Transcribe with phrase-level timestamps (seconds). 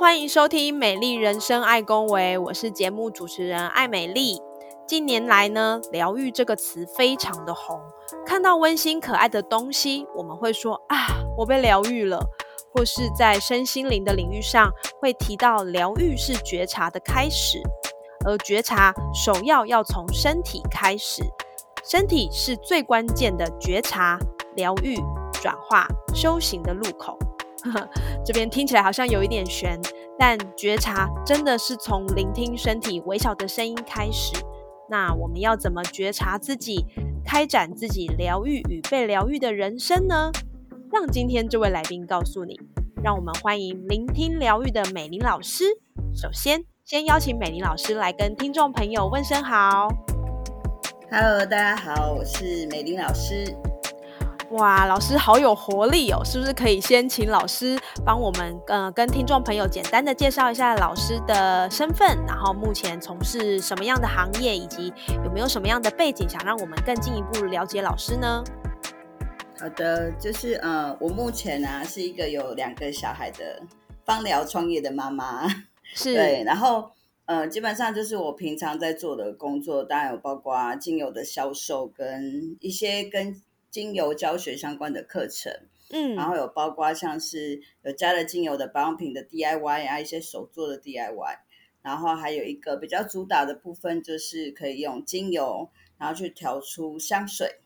[0.00, 4.40] 欢迎收听《美丽人生爱恭维》，我是节目主持人艾美丽。
[4.88, 7.78] 近年来呢，疗愈这个词非常的红，
[8.24, 10.96] 看到温馨可爱的东西，我们会说啊，
[11.36, 12.18] 我被疗愈了；
[12.72, 14.70] 或是在身心灵的领域上，
[15.02, 17.60] 会提到疗愈是觉察的开始，
[18.24, 21.22] 而觉察首要要从身体开始，
[21.84, 24.18] 身体是最关键的觉察、
[24.56, 24.96] 疗愈、
[25.42, 27.18] 转化、修行的路口。
[28.24, 29.78] 这边听起来好像有一点悬，
[30.18, 34.32] 但觉察真的是从聆听身体微小的声音开始。
[34.88, 36.84] 那我们要怎么觉察自己，
[37.24, 40.30] 开展自己疗愈与被疗愈的人生呢？
[40.92, 42.58] 让今天这位来宾告诉你。
[43.02, 45.64] 让我们欢迎聆听疗愈的美玲老师。
[46.12, 49.88] 首先，先邀请美玲老师来跟听众朋友问声好。
[51.10, 53.44] Hello，大家好，我是美玲老师。
[54.50, 56.20] 哇，老师好有活力哦！
[56.24, 64.92] 是不是可以先请老师帮我们，呃，跟听众朋友简单的介绍一下老师的身份，然后目前从事什么样的行业，以及
[65.24, 68.42] 有没有什么样的背景，想让我们更进一步了解老师呢？
[69.60, 73.62] 好的，就是呃，我目前呢是一个有两个小孩的
[74.04, 75.46] 芳疗创业的妈妈，
[75.94, 76.90] 是 对，然后
[77.26, 83.40] 呃，基本上就是我平常在做的工作，当然有包括精油的销售跟一些跟。
[83.70, 85.52] 精油教学相关的课程，
[85.90, 91.38] 嗯，然后有包括像是有加了精油的保养品的 DIY 啊，一些手做的 DIY，
[91.82, 97.60] 然后还有一个比较主打的部分就是可以用精油，然后去调出香水。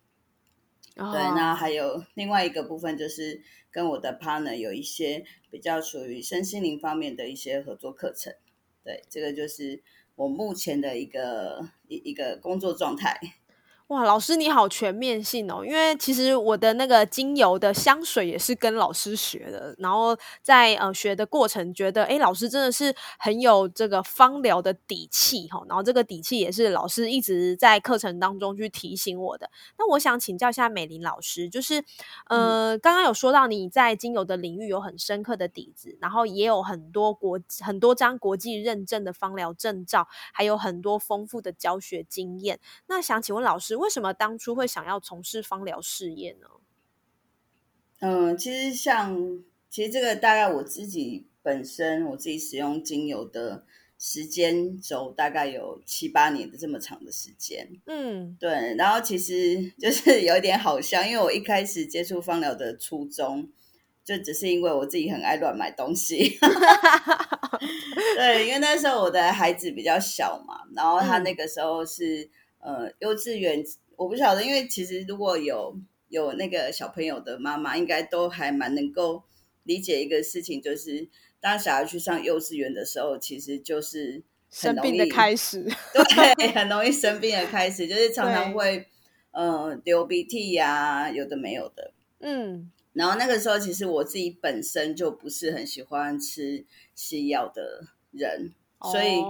[0.95, 8.33] 对，那还有另外一个部分就是跟我的 partner 有一些比较属于身心灵方面的一些合作课程。
[8.85, 9.83] 对，这个就是
[10.15, 13.19] 我目前的一个一一个工作状态。
[13.89, 15.63] 哇，老师你好全面性哦！
[15.63, 25.63] 因为其实我的那个精油的香水也是跟老师学的，然后在呃学的过程，觉得哎，老师真的是很有这个芳疗的底气哈。
[25.69, 29.51] 然后这个底气也是老师一直在课程当中去提醒我的。
[29.79, 31.85] 那我想请教一下美玲老师，就是
[32.31, 42.59] 呃，刚刚有说到你在精油的领域有很深刻的底子，然后也有很多国很多张国际认证的芳疗证照，还有很多丰富的教学经验。
[42.87, 43.74] 那想请问老师。
[43.77, 46.49] 为什么当初会想要从事芳疗事业呢？
[48.01, 53.65] 嗯，其实像其实这个大概我自己本身我自己使用精油的
[53.99, 57.81] 时间轴大概有七八年的这么长的时间。
[57.87, 58.75] 嗯，对。
[58.77, 63.49] 然后其实就是 有一点好像，因为我一开始接触芳疗的初衷，
[64.05, 66.37] 就只是因为我自己很爱乱买东西。
[68.17, 72.29] 对，因为那时候我的孩子比较小嘛，然后他那个时候是。
[72.65, 73.63] 呃，幼稚园
[73.95, 75.77] 我不晓得，因为其实如果有
[76.09, 79.23] 有那个小朋友的妈妈，应该都还蛮能够
[79.65, 81.07] 理解一个事情，就是
[81.41, 88.87] 当小孩去上幼稚园的时候，其实就是生病的开始，对， 很容易生病的开始，就是常常会
[89.33, 96.65] 呃流鼻涕呀，有的没有的，嗯，然后那个时候其实我自己本身就不是很喜欢吃
[96.95, 98.55] 西药的人。
[98.93, 99.21] 所以，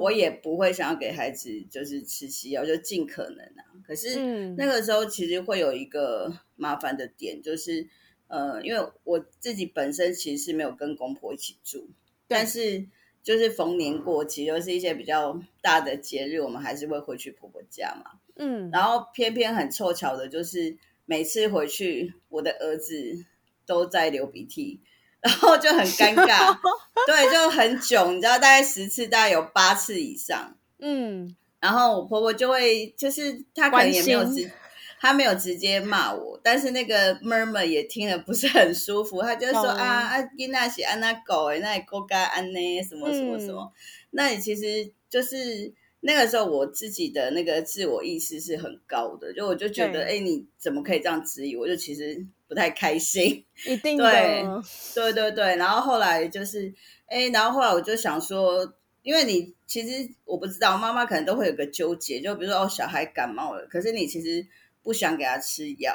[0.00, 3.62] 我也不会想要给孩子就是吃西药，就尽可能啊。
[3.86, 4.18] 可是
[4.56, 7.86] 那个时候其实会有一个麻烦的点，就是
[8.28, 11.88] 呃，因为我自己本身其实是没有跟公婆一起住，
[12.26, 12.86] 但是
[13.22, 18.18] 就是逢年过节，又是一些比较大的节日，我们还是会回去婆婆家嘛。
[18.36, 23.24] 嗯，然后偏偏很凑巧的，就是每次回去，我的儿子
[23.64, 24.80] 都在流鼻涕。
[25.24, 26.54] 然后就很尴尬，
[27.06, 30.54] 对，就很囧，你知道，大概十次，大概有八次以上。
[30.78, 34.50] 嗯，然后我婆婆就会，就是她可能也没有直，
[35.00, 43.72] 她没有直接骂我，但是那个 murmur 也听了不是很舒服，她就说啊啊，伊那是安娜狗哎，那狗干安呢，什么什么什么，
[44.10, 45.72] 那你其实就是。
[46.06, 51.66] 那个时候我自己的那个自我意识是很高的，就我就觉得，哎，你怎么可以这样质疑我？
[51.66, 53.44] 就其实不太开心。
[53.66, 54.44] 一定对，
[54.94, 55.56] 对对对。
[55.56, 56.72] 然后后来就是，
[57.06, 64.46] 哎，然后后来我就想说，因为你其实我不知道，妈妈可能都会有个纠结，就比如说哦，小孩感冒了，可是你其实
[64.82, 65.94] 不想给他吃药，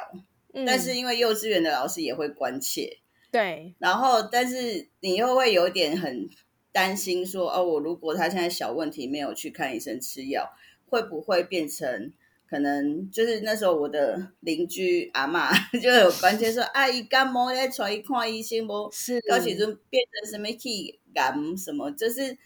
[0.66, 2.98] 但是因为幼稚园的老师也会关切，
[3.30, 3.74] 对。
[3.78, 6.28] 然后，但是你又会有点很。
[6.72, 10.52] 担心说，哦，我如果他现在小问题没有去看医生吃药，
[10.88, 12.12] 会不会变成
[12.50, 18.90] 可能就是那时候我的邻居阿妈 就有关切说，阿姨感冒来带伊看医生不？
[18.92, 22.36] 是，到时阵变成什么气感什么，就是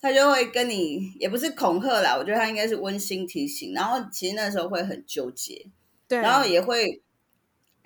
[0.00, 3.74] 他就会跟你也不是恐吓啦，我觉得他应该是温馨提醒。
[3.74, 5.66] 然后其实那时候会很纠结，
[6.06, 7.02] 对，然后也会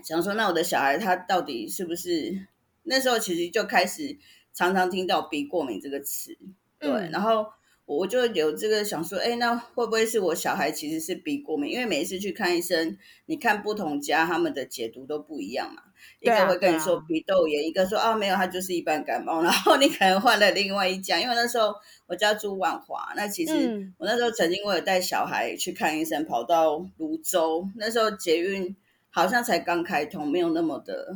[0.04, 2.46] 想说，那我的小孩他到底是不是？
[2.82, 4.18] 那时候其实就开始
[4.52, 6.36] 常常听到鼻过敏这个词，
[6.78, 7.46] 对，然后
[7.86, 11.70] 我就有这个想说，哎，那会不会是我小孩其实是鼻过敏？
[11.70, 12.96] 因为每一次去看医生，
[13.26, 15.82] 你看不同家他们的解读都不一样嘛，
[16.20, 21.74] 一个会跟你说鼻窦炎，一个说啊没有，他就是一般感冒，然后你可能换了另外一家，因为那时候
[22.06, 28.74] 我家住万华，那其实我那时候曾经我有带小孩去看医生，跑到泸州，那时候捷运
[29.10, 31.14] 好像才刚开通，没有那么的。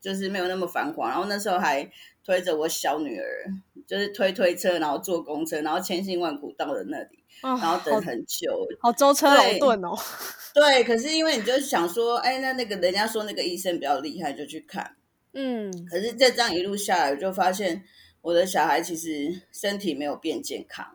[0.00, 1.90] 就是没有那么繁华，然后那时候还
[2.24, 3.52] 推着我小女儿，
[3.88, 9.96] 就是推推车，然后坐公车，然后千辛万苦到了那里，然后等很久，好舟车劳顿哦。
[10.52, 14.94] 对，可是因为你就想说，哎，那那个人家说那个医生比较厉害，就去看。
[15.32, 17.82] 嗯，可是这样一路下来，我就发现
[18.20, 20.86] 我的小孩其实身体没有变健康。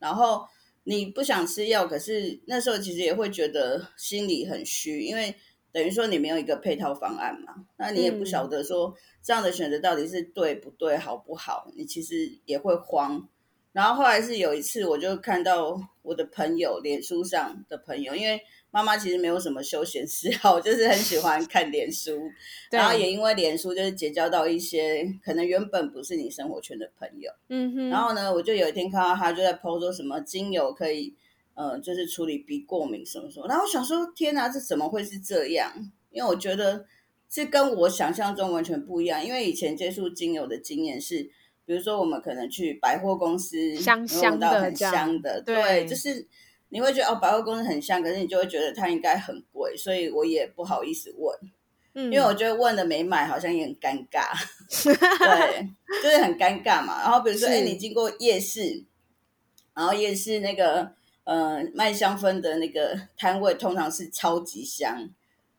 [0.00, 0.44] 然后
[0.82, 5.36] 你不想吃药，可是那时候其实也会觉得心里很虚，因为。
[5.72, 13.28] 等于说你没有一个配套方案嘛，那你也不晓得说这样的选择到底是对不对、好不好，你其实也会慌。
[13.72, 18.38] 然后后来是有一次，我就看到我的朋友，脸书上的朋友，因为
[18.70, 22.20] 妈妈其实没有什么休闲嗜好， 就是很喜欢看脸书，
[22.70, 27.32] 然后也因为脸书就是结交到一些可能原本不是你生活圈的朋友。
[27.48, 27.88] 嗯哼。
[27.88, 31.16] 然后呢，我就有一天看到他就在 PO 说什么精油可以。
[31.54, 35.70] 呃，就是处理鼻过敏什么什么，然后我想说，天哪，这怎么会是这样？
[36.10, 36.86] 因为我觉得
[37.28, 39.22] 这跟我想象中完全不一样。
[39.22, 41.22] 因为以前接触精油的经验是，
[41.66, 46.26] 比如说我们可能去百货公司，香香的，很香的，对，就是
[46.70, 51.38] 你会觉得哦，百货公司很香，可是你就会觉得它应该很贵，所以我也不好意思问，
[51.92, 54.32] 嗯，因为我觉得问了没买，好像也很尴尬，
[54.82, 55.68] 对，
[56.02, 57.02] 就是很尴尬嘛。
[57.02, 58.84] 然后比如说，哎，你经过夜市，
[59.74, 60.94] 然后夜市那个。
[61.24, 65.08] 呃，卖香氛的那个 摊位通常是超级香，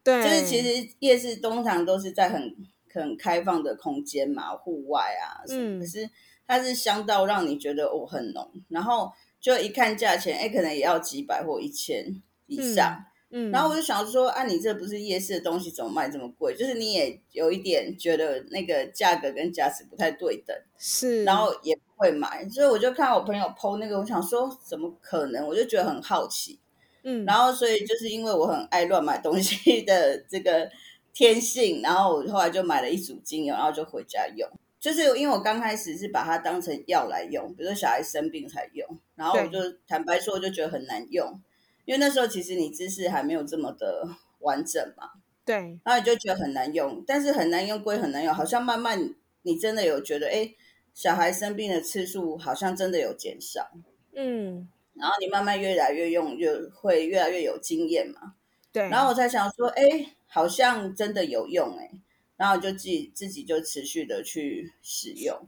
[0.03, 2.55] 对，就是其实夜市通常都是在很
[2.93, 6.09] 很开放的空间嘛，户外啊，嗯，可是
[6.45, 12.97] 它是香到让你觉得哦很浓，然后就一看价钱，哎，可能也要几百或一千以上。
[12.99, 13.05] 嗯，
[13.51, 16.53] 然后我就想说，啊，你这不是夜市的东西，怎么卖这么贵？
[16.55, 25.47] 就是你也有一点觉得那个价格跟价值不太对等，是，然后也不会买，所以我就看我朋友剖那个，我想说，怎么可能？
[25.47, 26.59] 我就觉得很好奇，
[27.01, 30.69] 嗯，然后所以就是因为我很爱乱买东西的这个
[31.11, 34.47] 天性，然后我后来就买了一组精油，然后就回家用，
[34.79, 39.57] 就是因为我刚开始是把它当成药来用，比如说小孩生病才用，然后我就
[39.87, 41.41] 坦白说，我就觉得很难用。
[41.85, 44.07] 因为那时候其实你知识还没有这么的
[44.39, 45.09] 完整嘛，
[45.45, 50.53] 对，然后你就觉得很难用，但是很难用归很难用，好像慢慢你真的有觉得，哎，
[50.93, 53.69] 小孩生病的次数好像真的有减少，
[54.13, 58.35] 嗯，然后你慢慢越来越用，越会越来越有经验嘛，
[58.71, 61.91] 对，然后我才想说，哎，好像真的有用，哎，
[62.37, 65.47] 然后就自己自己就持续的去使用。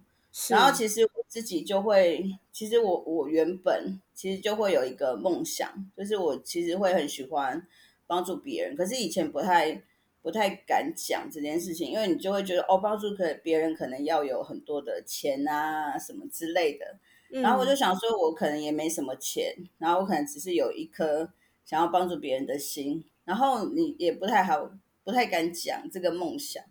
[0.49, 7.65] 然后其实我自己就会，其实我我原本其实就会有一个梦想，就是我其实会很喜欢
[8.05, 9.81] 帮助别人，可是以前不太
[10.21, 16.97] 不太敢讲这件事情，因为你就会觉得哦，帮助可别人可能要有很多的钱啊什么之类的。
[17.29, 21.31] 然后我就想说，我可能也没什么钱，然后我可能只是有一颗
[21.65, 24.69] 想要帮助别人的心，然后你也不太好，
[25.03, 26.63] 不太敢讲这个梦想。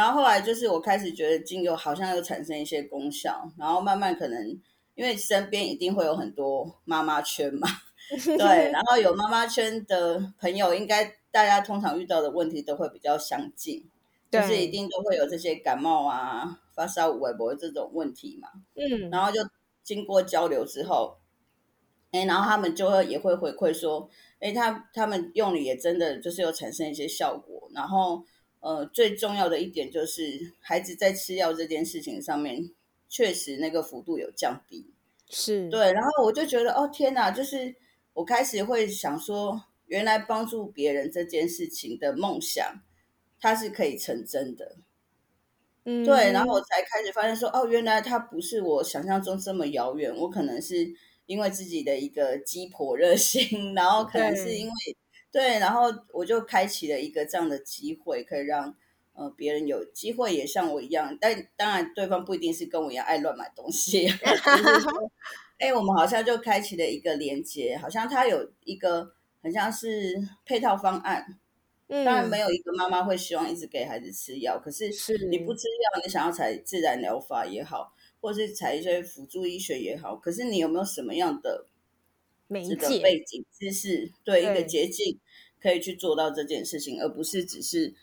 [0.00, 4.48] 然后后来就是我开始觉得精油好像又产生一些功效，然后慢慢可能
[4.94, 7.68] 因为身边一定会有很多妈妈圈嘛，
[8.08, 13.86] 对，然后有妈妈圈的朋友，应该大家通常遇到的问题都会比较相近，
[14.30, 19.38] 就是一定都会有这些感冒啊、发烧、微博这种问题嘛，嗯，然后就
[19.82, 21.18] 经过交流之后，
[22.10, 28.24] 哎，然后他们就会也会回馈说，哎，他他们用了也真的就是有产生一些效果，然后。
[28.60, 32.70] 呃，最重要的一点就是孩子在吃药这件事情上面，
[33.08, 34.92] 确实那个幅度有降低，
[35.30, 35.92] 是对。
[35.92, 37.74] 然后我就觉得，哦天哪，就是
[38.12, 42.82] 我开始会想说，原来帮助别人这件事情的梦想，
[43.40, 44.76] 它是可以成真的。
[45.84, 46.30] 嗯，对。
[46.32, 50.14] 然后我才开始发现说，哦，原来它不是我想象中这么遥远。
[50.14, 50.92] 我可能是
[51.24, 54.74] 因为自己的一个鸡婆热心，然后可能是因为。
[55.32, 58.74] 对，然后我就开启了一个这样的机会，可以让
[59.12, 64.08] 呃，别人有机会也像我一样，但当然对方不一定是跟我一样爱乱买东西。
[65.58, 71.38] 哎，我们好像就开启了一个连接，好像他有一个很像是配套方案。
[71.88, 74.86] 当然没有一个妈妈会希望一直给孩子吃药，可是
[75.28, 81.66] 你不吃药，你想要采自然疗法也好，或是采一些辅助医学也好，可是你有没有什么样的
[82.68, 85.18] 这个背景知识，对一个捷径
[85.60, 87.94] 可以去做到这件事情，而不是只是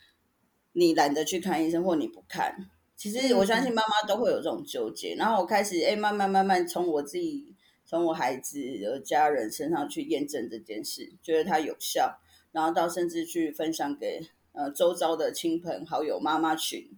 [0.73, 2.69] 你懒得去看医生或你不看。
[2.95, 5.15] 其实我相信妈妈都会有这种纠结。
[5.15, 7.53] 然后我开始哎，慢慢慢慢从我自己、
[7.85, 12.19] 从我孩子的家人身上去验证这件事，觉得它有效。
[12.53, 16.89] 然后到甚至去分享给呃周遭的亲朋好友、妈妈群，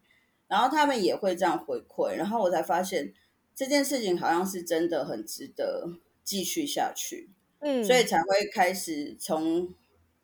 [0.47, 3.13] 然后他们也会这样回馈，然后我才发现
[3.53, 9.73] 这件事情好像是真的很值得继续下去，嗯，所以才会开始从，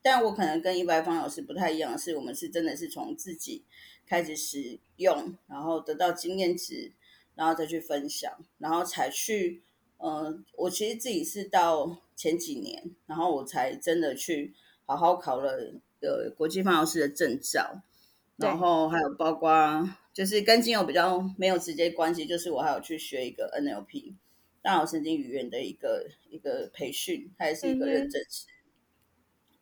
[0.01, 3.63] 但我可能跟一般方老师不太一样，是我们是真的是从自己
[4.05, 6.91] 开始使用，然后得到经验值，
[7.35, 9.61] 然后再去分享，然后才去，
[9.97, 14.53] 呃，我其实自己是到前几年，然后我才真的去。
[14.87, 17.81] 好好考了呃国际方老师的证照，
[18.35, 19.49] 然后还有包括
[20.13, 24.13] 就是跟精油比较没有直接关系，就是我还有去学一个 NLP
[24.65, 28.47] 大脑神经语言的一个一个培训，它也是一个认证师。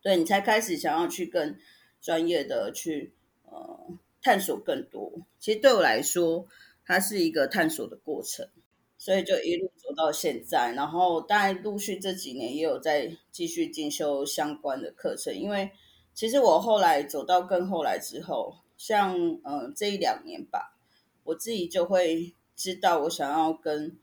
[0.00, 1.58] 对你才开始想要去更
[2.00, 3.12] 专业的去
[3.44, 3.86] 呃
[4.22, 6.48] 探索更多，其实对我来说，
[6.86, 8.48] 它是一个探索的过程。
[8.96, 15.36] 所以就一路走到现在，然后当然陆续这几年也有在继续进修相关的课程。
[15.36, 15.70] 因为
[16.14, 20.78] 其实我后来走到更后来之后，像嗯这一两年吧，
[21.24, 23.98] 我自己就会知道我想要跟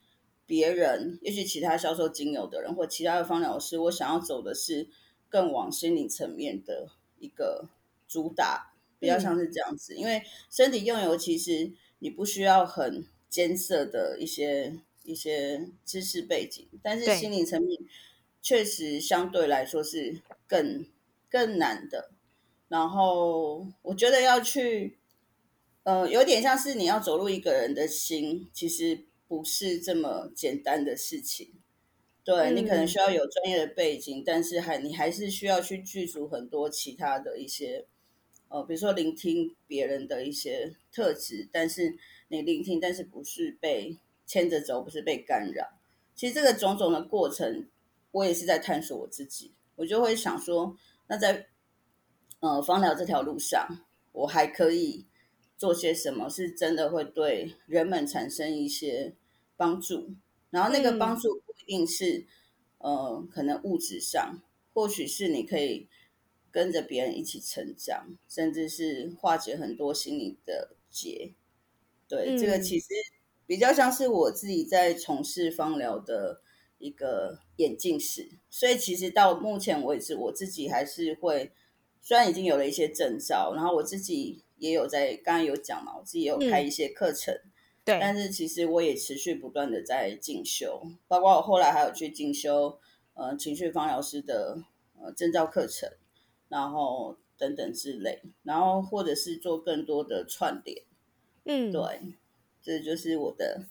[0.52, 4.86] 别人，也许其他销售精油的人或其他的方疗师，我想要走的是
[5.30, 7.70] 更往心理层面的一个
[8.06, 9.94] 主打，比较像是这样子。
[9.96, 14.78] 因为身体用油其实你不需要很艰涩的一些。
[15.04, 17.76] 一些知识背景，但是心理层面
[18.40, 20.86] 确实相对来说是更
[21.28, 22.12] 更难的。
[22.68, 24.96] 然后我觉得要去，
[25.82, 29.00] 呃，有点像是你要走入一个人的心，其实
[29.32, 31.54] 不是这么简单的事情。
[32.22, 37.86] 对你可能需要有专业的背景，但是还你还是需要去具足很多其他的一些，
[38.48, 41.96] 呃，比如说聆听别人的一些特质，但是
[42.28, 43.96] 你聆听，但是不是被。
[44.24, 45.66] 牵着走不是被干扰，
[46.14, 47.68] 其实这个种种的过程，
[48.12, 49.52] 我也是在探索我自己。
[49.74, 50.74] 我就会想说，
[51.08, 51.48] 那在
[52.40, 55.04] 呃芳疗这条路上，我还可以
[55.58, 59.12] 做些什么，是真的会对人们产生一些
[59.62, 60.14] 帮助。
[60.50, 62.26] 然后那个帮助不一定是
[62.78, 64.42] 呃可能物质上，
[64.74, 65.88] 或许是你可以
[66.50, 71.34] 跟着别人一起成长，甚至是化解很多心理的结。
[72.08, 72.88] 对，这个其实。
[73.44, 76.40] 比较像是我自己在从事芳疗的
[76.78, 81.52] 一个眼镜史，所以其实到目前为止，我自己还是会，
[82.00, 87.36] 虽然已经有了一些证照，然后我自己也有在刚刚有讲嘛，我自己也有开一些课程，
[87.84, 92.78] 对，但是其实我也持续不断的在进修，包括我后来还有去进修
[93.14, 94.62] 呃情绪方疗师的
[95.00, 95.90] 呃证照课程，
[96.48, 100.82] 然后等等之类，然后或者是做更多的串联，
[101.44, 101.80] 嗯，对。
[102.64, 103.66] 这就是我的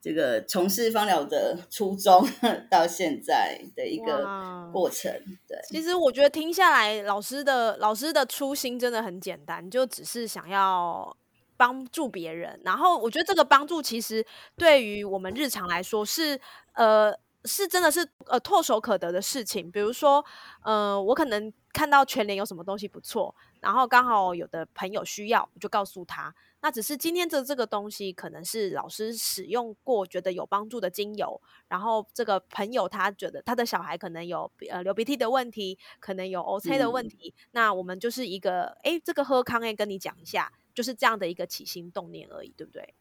[0.00, 2.26] 这个从事芳疗的初衷，
[2.70, 5.12] 到现在的一个过程。
[5.46, 11.14] 对，其实我觉得听下来，老师的老师的初心真的很简单，就只是想要
[11.62, 12.60] 帮助别人。
[12.64, 14.26] 然后我觉得这个帮助其实
[14.56, 16.40] 对于我们日常来说是
[16.72, 19.70] 呃是真的是呃唾手可得的事情。
[19.70, 20.24] 比如说
[20.64, 26.34] 呃我可能看到全联有什么东西不错，然后刚好有的朋友需要，我就告诉他。
[26.64, 42.94] 那只是今天的这个东西，可能是老师使用过觉得有帮助的精油，然后这个朋友他觉得他的小孩可能有呃流鼻涕的问题，可能有 O C 的问题，那我们就是一个哎，这个喝康哎跟你讲一下，就是这样的一个起心动念而已，对不对？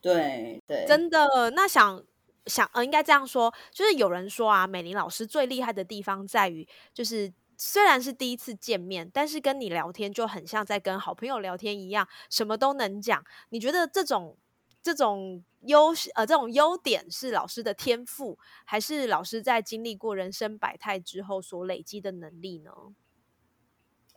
[0.00, 1.50] 对对，真的。
[1.50, 2.04] 那想
[2.46, 7.32] 想呃，应该这样说，就是有人说啊，美玲老师最厉害的地方在于就是。
[7.58, 13.24] 虽然是第一次见面，但是跟你聊天就很像在跟好朋友聊天一样，什么都能讲。
[13.48, 14.36] 你觉得这种
[14.82, 22.70] 这种优呃这种优点是老师的天赋，还是老师在经历过人生百态之后所累积的能力呢？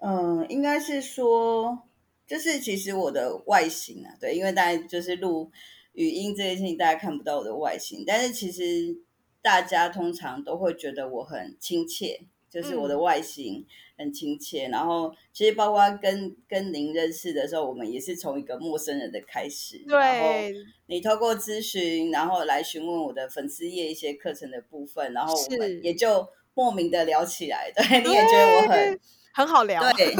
[0.01, 1.87] 嗯，应该是说，
[2.29, 5.51] 就是其实我的外形啊，对，因为大家就是录
[5.93, 8.95] 语音这件事情，大家看不到我的外形，但是其实
[9.41, 12.21] 大家通常都会觉得我很亲切。
[12.51, 13.63] 就是我的外形
[13.95, 19.79] 很亲切，然后其实包括跟跟您认识的时候，我们也是从一个陌生人的开始。
[19.87, 20.51] 对，
[20.87, 27.71] 你透过咨询，然后来询问我的粉丝页一些课程的部分，然后我们也就莫名的聊起来。
[27.75, 28.99] 对，你也觉得我很
[29.39, 30.13] 很好聊，对，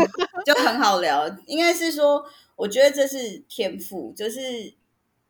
[0.45, 1.27] 就很好聊。
[1.45, 4.73] 应该是说，我觉得这是天赋，就是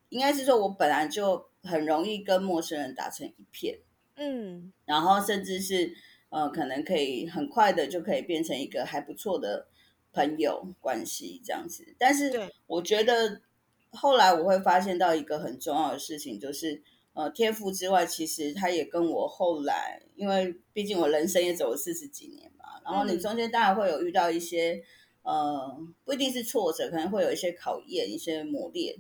[0.10, 3.79] 应该是说我本来就很容易跟陌生人打成一片。
[4.15, 5.96] 嗯，然后甚至是。
[6.31, 9.65] 呃，可能可以很快的就可以变成一个还不错的
[10.13, 13.41] 朋友关系这样子，但是我觉得
[13.89, 24.83] 后来我会发现到一个很重要的事情，就是呃天赋之外，其实他也跟我后来，因为毕竟我人生也走了四十几年嘛，然后你中间当然会有遇到一些
[25.24, 28.95] 呃不一定是挫折，可能会有一些考验、一些磨练，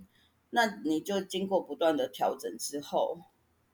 [0.49, 3.19] 那你就经过不断的调整之后，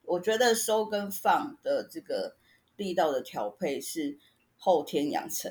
[0.04, 2.38] 我觉得收跟放的这个。
[2.78, 4.18] 力道的调配是
[4.58, 5.50] 后天养成，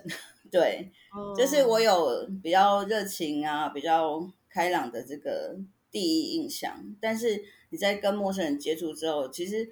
[0.51, 0.93] 对，
[1.35, 5.57] 就是我有比较热情啊，比较开朗的这个
[5.91, 6.85] 第一印象。
[7.01, 9.67] 但是你在跟陌生人接触之后，其实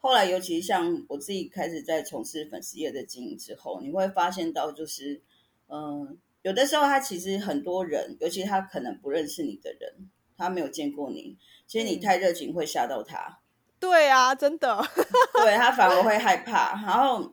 [0.00, 5.20] 后来，尤其像我自己开始在从事粉丝业的经营之后，你会发现到，就是
[5.66, 11.36] 嗯，有的时候他其实很多人，尤其他可能不认识你的人，他没有见过你，
[11.66, 13.40] 其实你太热情会吓到他。
[13.80, 14.80] 对啊，真的，
[15.42, 17.32] 对他反而会害怕，然后，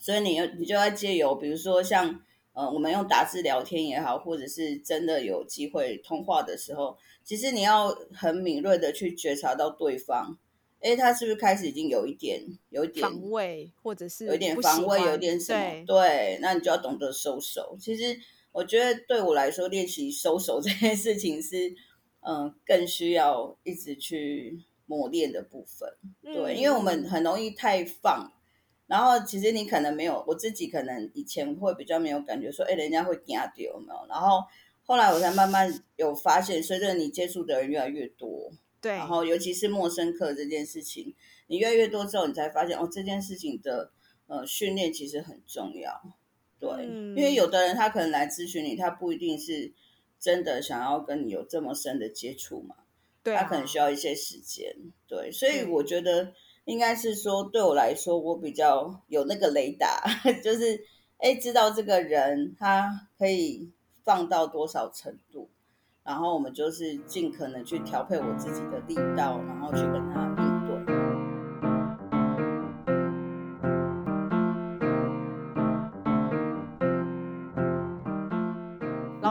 [0.00, 2.20] 所以你你就要借由，比如说像
[2.52, 10.36] 呃，我们用打字聊天也好，或者是真的有机会通话的时候，其实你要很敏锐的去觉察到对方，
[10.80, 15.84] 哎，他是不是开始已经有一点有一点防卫，或者是有一点防卫，有点什么？
[15.86, 17.76] 对，那你就要懂得收手。
[17.80, 18.18] 其实
[18.52, 21.74] 我觉得对我来说，练习收手 这件事情是，
[22.20, 24.64] 嗯，更需要一直去。
[24.90, 25.86] 磨练的部分，
[26.22, 28.32] 对，因为我们很容易太放，
[28.86, 34.06] 然后其实你可能没有，我自己可能以前会比较没有感觉说，哎，人家会惊掉没有？
[34.08, 34.42] 然后
[34.86, 41.14] 后来我才慢慢有发现，随着你接触的人越来越多，对，然后尤其是陌生客这件事情，
[41.46, 43.90] 你越来越多之后，你才发现哦，这件事情的
[44.26, 46.14] 呃训练其实很重要，
[46.60, 46.84] 对，
[47.16, 49.72] 因为有的人他可能来咨询你，他不一定是
[50.18, 52.76] 真的想要跟你有这么深的接触嘛。
[53.24, 54.74] 他可能需要一些时间，
[55.06, 56.32] 对，所以我觉得
[56.64, 60.02] 应该是说，对我来说，我比较有那个雷达，
[60.42, 60.82] 就是
[61.18, 63.70] 哎，知道这个人他可以
[64.02, 65.50] 放到多少程度，
[66.08, 70.26] 然后我们就是尽可能去调配我自己的力道，然后去跟他。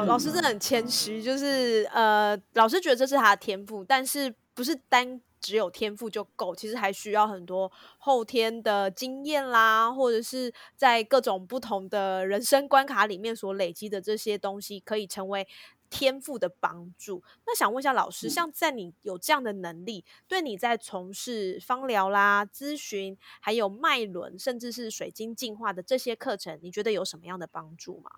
[0.06, 15.46] 老师真的很谦虚，就是呃，老师觉得这是他的天赋，但是不是单只有天赋就够，其实还需要很多后天的经验啦，或者是在各种不同的人生关卡里面所累积的这些东西，可以成为
[15.90, 17.24] 天赋的帮助。
[17.46, 28.12] 那想问一下老师，像在你有这样的能力，对你在从事芳疗啦、咨询，还有脉轮，甚至是水晶净化的这些课程，你觉得有什么样的帮助吗？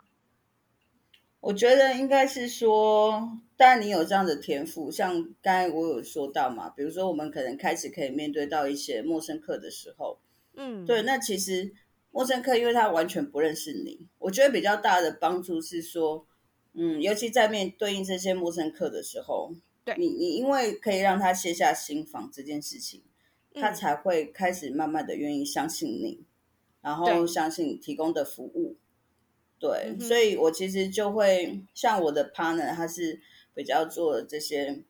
[1.42, 10.20] 我觉得应该是说，当然你有这样的天赋，像刚才我有说到嘛，比如说我们可能开始可以面对到一些陌生客的时候，
[10.56, 11.72] 嗯，对，那其实
[12.12, 16.28] 陌生客因为他完全不认识你，我觉得比较大的帮助是说，
[16.74, 19.54] 嗯，尤其在面对应这些陌生客的时候，
[19.84, 23.04] 对你，你因为可以让他卸下心防这件事情，
[23.56, 26.24] 他才会开始慢慢的愿意相信你，
[26.82, 28.78] 然后相信你提供的服务。
[29.60, 33.20] 对，所以我其实就会像我的 partner，他是
[33.54, 34.84] 比较做这些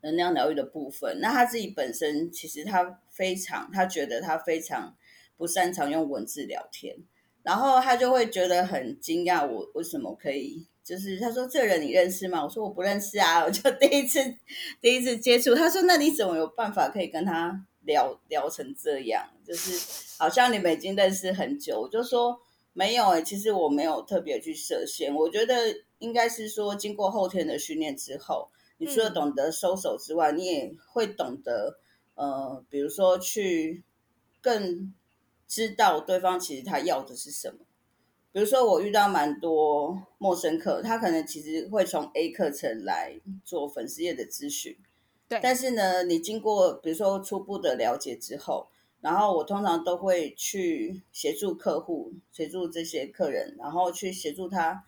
[0.00, 1.20] 能量疗愈的部分。
[1.20, 4.96] 那他自己本身其实他非常，他觉得他非常
[5.36, 6.96] 不擅长用文字聊天，
[7.44, 10.66] 然后他就会觉得很惊讶，我为什么可以？
[10.86, 12.44] 就是他说这人你认识吗？
[12.44, 14.20] 我说我不认识啊， 我就第一次
[14.80, 15.54] 第一次接触。
[15.54, 19.28] 他说那你怎么有办法可以跟他聊聊成这样？
[19.44, 21.80] 就是好像你们已经认识很久。
[21.80, 22.40] 我就说。
[22.78, 25.14] 没有诶，其实我没有特别去设限。
[25.14, 25.54] 我觉得
[25.98, 31.78] 应该是说，经过后天的训练之后，你除了懂得收手之外，你也会懂得
[32.16, 33.82] 呃，比如说去
[34.42, 34.92] 更
[35.48, 37.60] 知道对方其实他要的是什么。
[38.36, 44.76] 比如说，我遇到蛮多陌生客，他可能其实会从 A 课程来做粉丝页的咨询，
[45.26, 45.40] 对。
[45.42, 48.68] 但是呢，你经过比如说初步的了解之后。
[49.00, 54.84] 然后我通常都会去协助客户，协助这些客人，然后去协助他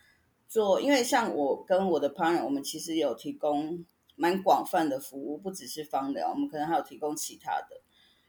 [0.48, 0.80] 做。
[0.80, 3.84] 因为像我跟我的 partner，我们其实有提供
[4.16, 7.80] 蛮广泛的服务，不只是芳疗，我们可能还有提供其他的。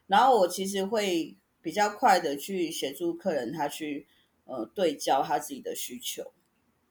[0.06, 4.06] 然后我其实会比较快的去协助客人他去
[4.50, 6.32] 呃对焦他自己的需求。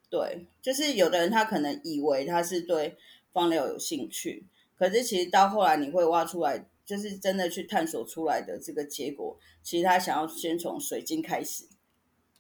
[0.10, 2.98] 对，就是有的人他可能以为他是对
[3.32, 11.66] 放疗有兴趣，可是其实到后来你会挖出来，就是真的去探索出来的这个结果，其实他想要先从水晶开始。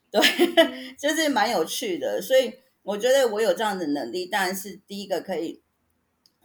[0.10, 0.19] 对，
[0.97, 2.51] 就是蛮有趣的，所以
[2.82, 5.62] 我觉得我有这样的能力，当然是第一个可以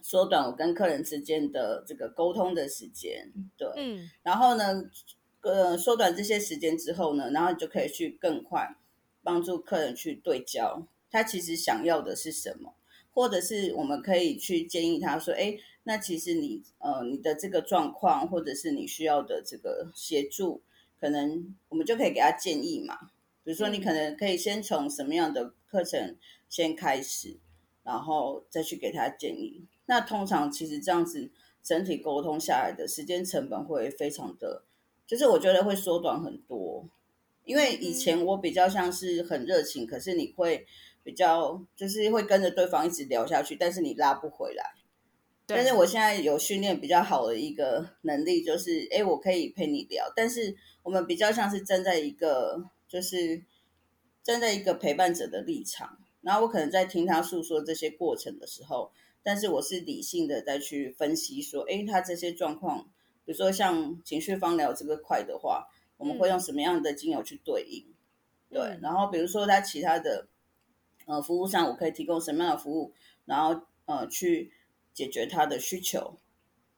[0.03, 3.33] 缩短我跟客人之间的这个沟通的时间。
[3.57, 4.85] 对，嗯，然后呢，
[5.45, 8.77] 呃，缩短这些时间之后呢，然后你就可以去更快
[9.23, 10.87] 帮助客人去对焦。
[11.11, 12.75] 他其实想要的是什么，
[13.13, 20.63] 或者是我们可以去建议他说：“哎，那其实你呃你的这个状况，或者是你需要的这个协助，
[20.99, 22.99] 可能我们就可以给他建议嘛。
[23.45, 26.17] 比如说，你可能可以先从什么样的课程
[26.49, 27.37] 先开始，
[27.83, 29.67] 然后再去给他建议。
[29.87, 31.31] 那通常其实这样子
[31.63, 34.65] 整体沟通下来的时间成本会非常的，
[35.07, 36.89] 就是我觉得会缩短很多。
[37.45, 40.67] 因为以前我比较像是很热情，可是你会。
[41.05, 44.65] 比较就是会跟着对方一直聊下去，但是你拉不回来。
[45.45, 53.45] 但是我现在有训练比较好的一个能力，就是哎，我可以陪你聊，但是我们比较像是站在一个就是
[54.23, 58.91] 站在一个陪伴者的立场，然后我可能在听他诉说这些过程的时候，
[59.23, 62.89] 但是我是理性的再去分析说，哎，他这些状况，
[63.25, 67.87] 比如说像情绪方疗这个块的话，我们会用什么样的精油去对应？
[68.51, 70.29] 对，然后比如说他其他的。
[71.07, 72.95] 呃，服务上我可以提供什么样的服务，
[73.27, 74.51] 然后呃去
[74.95, 76.17] 解决他的需求，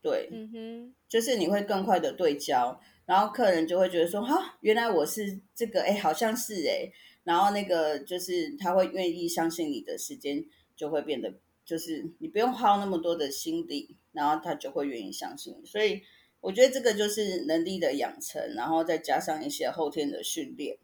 [0.03, 6.91] 对，嗯哼，就是你会更快的对焦，然后客人就会觉得说，哈，原来我是这个，哎，好像是哎，
[7.23, 11.33] 然后那个就是他会愿意相信你的时间就会变得，
[11.65, 16.03] 就是你不用耗那么多的心力，然后他就会愿意相信，所以
[16.47, 20.79] 我觉得这个就是能力的养成，然后再加上一些后天的训练。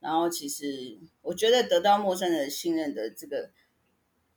[0.00, 3.50] 然后其实我觉得得到陌生人信任的这个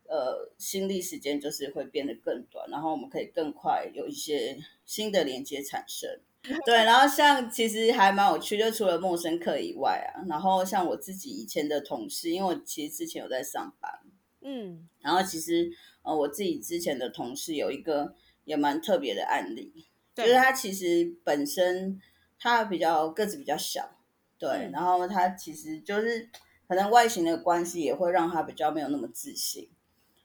[0.09, 6.19] 呃心力时间就是会变得更短，然后我们可以更快有一些新的连接产生。
[6.65, 14.01] 对，然后像其实还蛮有趣，就除了陌生客以外啊，然后像我自己以前的同事，因为我其实之前有在上班，
[14.41, 15.71] 嗯，然后其实
[16.03, 22.01] 呃我自己之前的同事有一个也蛮特别的案例，就是他其实本身
[22.39, 23.91] 他比较个子比较小。
[24.37, 26.29] 对，然后他其实就是
[26.67, 29.69] 可能外形的关系，也会让他比较没有那么自信。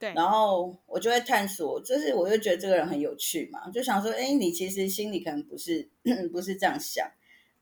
[0.00, 5.88] 对，然后我就会探索，就是我就觉得这个人很有趣嘛，就想说，哎，你其实心里可能不是
[6.32, 7.06] 不是这样想，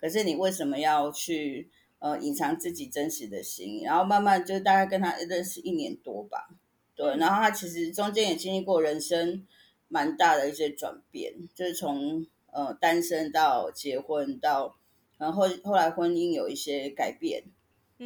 [0.01, 3.83] 可是你为什么要去呃隐藏自己真实的心？
[3.83, 6.49] 然后慢慢就大概跟他认识一年多吧，
[6.97, 9.45] 对，然后他其实中间也经历过人生
[9.88, 14.77] 蛮大的一些转变，就是从呃单身到结婚到。
[15.18, 17.42] 然后后来婚姻有一些改变，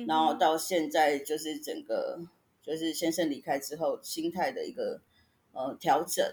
[0.06, 2.18] 然后到现在就是整个
[2.62, 5.02] 就是先生离开之后心态的一个
[5.52, 6.26] 呃调整，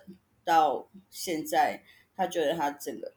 [0.45, 1.83] 到现在
[2.15, 3.12] 他觉得他整个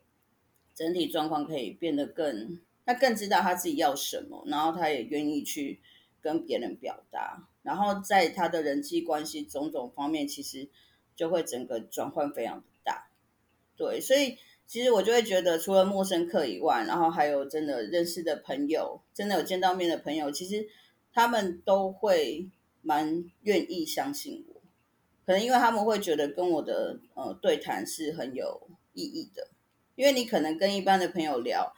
[0.75, 5.81] 整体状况可以变得更，他更知道他自己要什么，然后他也愿意去
[6.21, 10.69] 跟别人表达，然后在他的人际关系种种方面，其实
[11.17, 13.09] 就会整个转换非常的大，
[13.77, 14.39] 对，所以。
[14.65, 20.67] 其实我就会觉得，除了陌生客以外，然后还有真的认识的朋友，真的有见到面的朋友，其实
[21.13, 22.49] 他们都会
[22.81, 24.63] 蛮愿意相信我。
[25.27, 29.49] 可能因为他们会觉得跟我的呃对谈是很有意义的。
[29.95, 31.75] 因为你可能跟一般的朋友聊，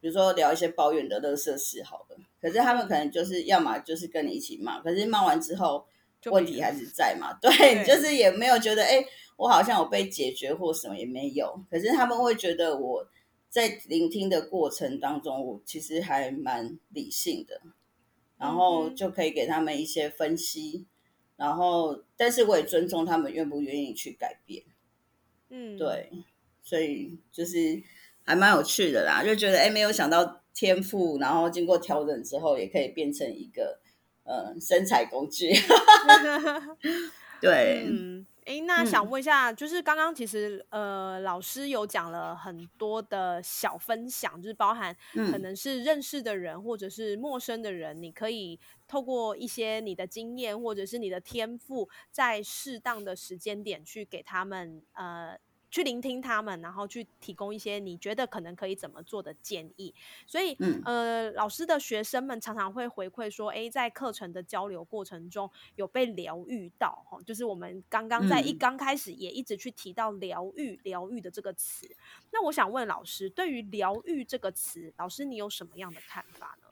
[0.00, 5.86] 比如说聊一些抱怨的乐色事，好了，可是他们可能就是要么就是跟你一起骂，可是骂完之后
[6.30, 7.32] 问题还是在嘛？
[7.40, 9.04] 对，就是也没有觉得哎。
[9.36, 13.04] 我好像有被解决或什么也没有，可是他们会觉得我
[13.50, 17.60] 在聆听的过程当中，我其实还蛮理性的，
[18.38, 20.86] 然后就可以给他们一些分析，
[21.36, 24.62] 然后但是我也尊重他们愿不愿意去改变，
[25.48, 26.08] 嗯，对，
[26.62, 27.82] 所以就是
[28.22, 33.80] 还蛮有趣的啦，就觉得哎，没有想到天赋，然后经过调整之后，也可以变成一个
[34.24, 35.52] 呃生财工具，
[37.40, 37.86] 对。
[37.88, 44.94] 嗯哎，那想问一下，就是刚刚其实呃，老师有讲了很多的小分享，就是包含
[45.32, 55.38] 可能是认识的人或者是陌生的人，你可以透过一些你的经验或者是你的天赋，在适当的时间点去给他们呃
[55.74, 59.92] 去聆听他们，然后去提供一些你觉得可能可以怎么做的建议。
[60.24, 71.88] 所以，呃，老师的学生们常常会回馈说，哎，在课程的交流过程中有被疗愈到，哈，就是我们刚刚在一刚开始也一直去提到疗愈、疗愈的这个词。
[72.30, 76.68] 那我想问老师，对于疗愈这个词，老师你有什么样的看法呢？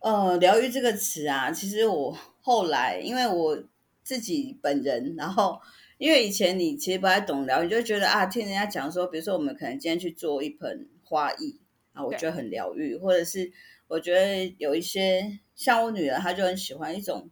[0.00, 3.62] 呃，疗愈这个词啊，其实我后来因为我
[4.02, 5.60] 自己本人，然后。
[5.98, 11.58] 因为以前你其实不太懂疗愈，就觉得啊，听人家讲说，比如说我们可能今天去做一盆花艺
[11.94, 13.50] 啊，我觉得很疗愈，或者是
[13.88, 17.30] 我觉得有一些像我女儿，她就很喜欢一种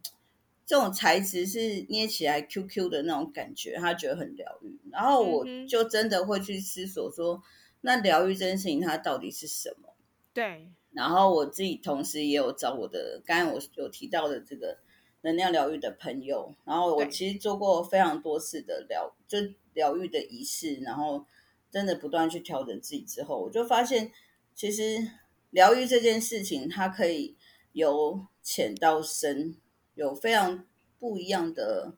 [0.65, 4.79] 这种材质是捏起来 Q Q 的那种感觉，她觉得很疗愈。
[4.91, 7.43] 然后我就真的会去思索说，
[7.83, 9.95] 那疗愈这件事情它到底是什么？
[10.33, 10.69] 对。
[10.93, 14.79] 然后我自己同时也有找我的，刚才我有提到的这个。
[15.25, 19.39] 能量疗愈的朋友，然后我其实做过非常多次的疗，就
[19.73, 21.25] 疗愈的仪式，然后
[21.71, 24.13] 真的不断去调整自己之后，我就发现，
[24.55, 24.99] 其实
[25.49, 27.35] 疗愈这件事情，它可以
[27.73, 29.57] 由浅到深，
[29.95, 30.67] 有非常
[30.99, 31.95] 不一样的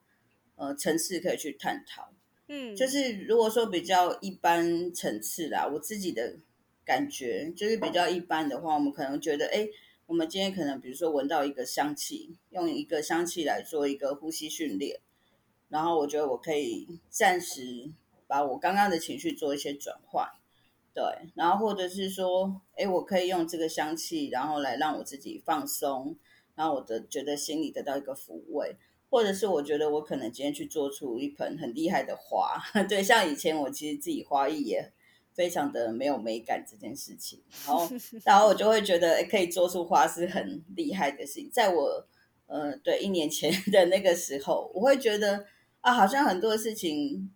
[0.55, 2.13] 呃层次可以去探讨。
[2.47, 6.37] 嗯，就是如果说比较一般层次啦，我自己的
[6.85, 9.69] 感觉就是比较一般的话，我们可能觉得，哎。
[10.07, 15.01] 我们今天可能，比如说闻到一个香气，用一个香气来做一个呼吸训练，
[15.69, 17.91] 然后我觉得我可以暂时
[18.29, 20.29] 把我刚刚的情绪做一些转换，
[20.95, 21.03] 对，
[21.35, 26.17] 然后或者是说，哎，我可以用这个香气，然后来让我自己放松，
[26.55, 28.77] 然后我的觉得心里得到一个抚慰，
[29.11, 34.93] 或者是我觉得我可能今天去做出一盆很厉害的花， 对，像以前我其实自己花艺也。
[35.37, 37.87] 非常的没有美感这件事情，然后
[38.25, 41.51] 然后我就会觉得可以做出花是很厉害的事情。
[41.53, 42.09] 在我
[42.47, 45.45] 呃对一年前 的那个时候，我会觉得
[45.83, 47.31] 啊，好像很多事情，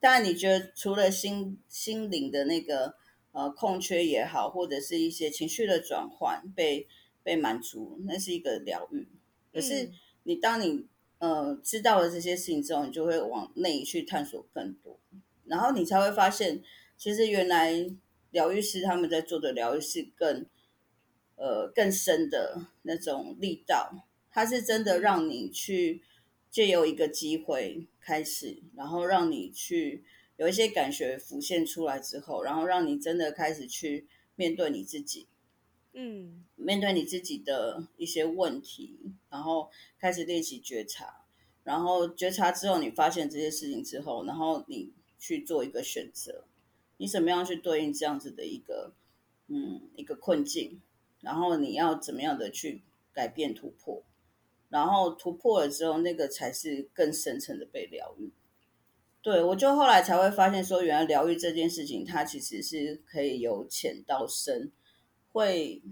[0.00, 2.96] 当然你觉得除了心心灵的那个
[3.30, 6.88] 呃空缺也好，或者是一些情绪的转换被
[7.22, 9.06] 被满足，那是一个疗愈。
[9.52, 9.92] 可是
[10.24, 10.86] 你当你
[11.18, 14.98] 呃知道了这些事情之后，你就会往内去探索更多，
[15.44, 16.60] 然后你才会发现。
[16.96, 17.90] 其实原来
[18.30, 20.46] 疗愈师他们在做的疗愈是更，
[21.36, 26.02] 呃更深的那种力道，它是真的让你去
[26.50, 30.04] 借由一个机会开始，然后让你去
[30.36, 35.28] 有一些感觉浮现出来之后，然后让你真的开始去面对你自己，
[35.92, 38.98] 嗯，面对你自己的一些问题，
[39.30, 41.24] 然后开始练习觉察，
[41.62, 46.46] 然后觉察之后，你发现这些事情之后，然后你去做一个选择。
[46.96, 48.94] 你怎么样去对应这样子的一个，
[49.48, 50.80] 嗯，一个困境？
[51.20, 54.02] 然后你要怎么样的去改变突破？
[54.68, 58.32] 然后突破了之后，那个才是更深层的被疗愈。
[59.22, 64.70] 对我就后来才会发现说，原来疗愈这件事情，它其实是可以由浅到深，
[65.32, 65.82] 会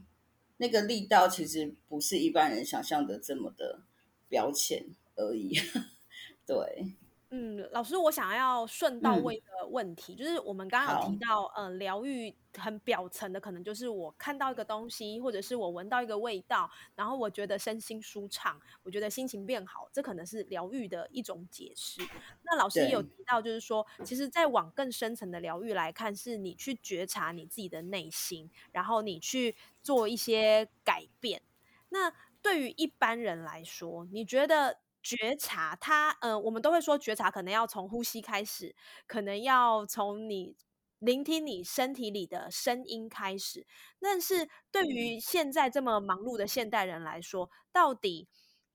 [0.59, 3.81] 那个力道其实不是一般人想象的这么的
[4.29, 4.87] 表浅
[5.17, 5.57] 而已。
[6.47, 6.95] 对。
[7.35, 22.03] 嗯，老师，我想要顺道问一个问题，就是我们刚刚有提到，呃，疗愈很表层的，可能就是我看到一个东西，或者是我闻到一个味道，然后我觉得身心舒畅，我觉得心情变好，这可能是疗愈的一种解释。
[22.43, 31.41] 那老师也有提到，就是说，其实再往更深层的疗愈来看，是你去觉察你自己的内心，然后你去做一些改变。
[31.89, 34.82] 那对于一般人来说，你觉得？
[35.03, 38.75] 觉察，它，呃，我们都会说觉察可能要从呼吸开始，
[39.07, 40.57] 可能要从你
[40.99, 43.67] 聆听你身体里的声音开始。
[44.01, 48.29] 但是对于现在这么忙碌的现代人来说，到底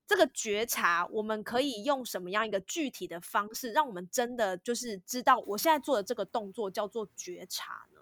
[0.05, 7.96] 这个觉察，我们可以用什么样一个具体的方式，让我们真的就是知道我现在做的这个动作叫做觉察呢？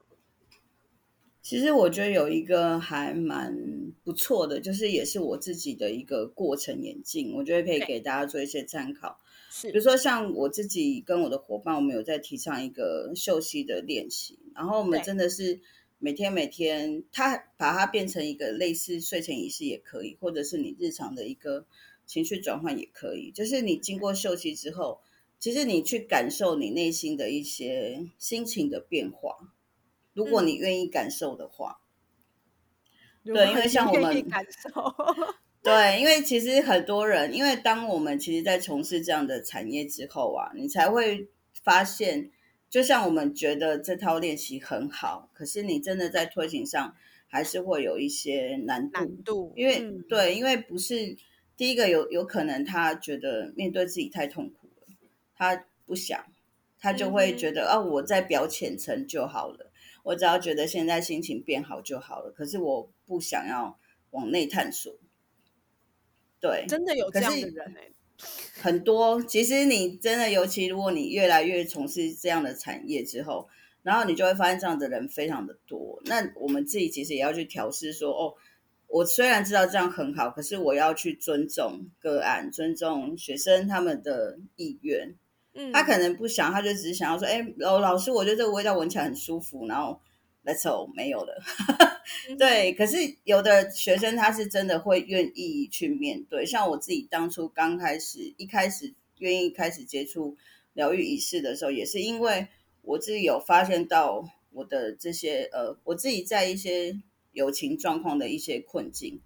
[1.45, 3.55] 其实我觉得有一个还蛮
[4.03, 9.19] 不错的，就是也是我自己的一个过程演进，我觉得可以给大家做一些参考。
[9.51, 15.59] 是，比如说像我自己跟我的伙伴，我们有在提倡一个休息的练习，然后我们真的是
[15.99, 21.67] 每天每天，它把它变成一个类似睡前仪式也可以，或者是你日常的一个
[22.07, 23.29] 情绪转换也可以。
[23.29, 24.99] 就是你经过休息之后，
[25.37, 29.51] 其实你去感受你内心的一些心情的变化。
[30.15, 31.81] 如果你愿意感受的话，
[33.23, 34.95] 对，因为像我们感受，
[35.61, 41.27] 对，因为其实很多人，因为当我们其实，在从事这样的产业之后啊，你才会
[41.63, 42.31] 发现，
[42.69, 46.95] 就像我们觉得这套练习很好，可是你真的在推行上
[47.27, 51.17] 还是会有一些难度，难度，因为对，因为不是
[51.57, 54.87] 第一个有有可能他觉得面对自己太痛苦了，
[55.35, 56.25] 他不想。
[56.77, 59.71] 他就会觉得啊，我在表浅层就好了，
[60.05, 62.31] 我只要觉得现在心情变好就好了。
[62.31, 63.79] 可是我不想要
[64.11, 64.95] 往内探索。
[66.39, 67.91] 对，真的有这样的人哎，
[68.61, 69.23] 很多。
[69.23, 73.49] 其实你真的，尤其如果你越来越从事这样的产业之后，
[73.81, 75.99] 然后你就会发现这样的人非常的多。
[76.05, 78.35] 那我们自己其实也要去调试，说哦，
[78.85, 85.15] 我虽然知道这样很好，可是我要去尊重个案，尊重学生他们的意愿。
[85.71, 90.01] 他可能不想，他就只是想要说，哎，老老师，我觉得这个味道闻起来很舒服，然后
[90.43, 91.41] let's go 没有了。
[92.37, 100.35] 对，可是有的学生他是真的会愿意去面对，像我自己当初刚开始一开始愿意开始接触
[100.73, 102.47] 疗愈仪式的时候，也是因为
[102.81, 109.21] 我自己有发现到我的这些呃，我自己在一些友情状况的一些困境，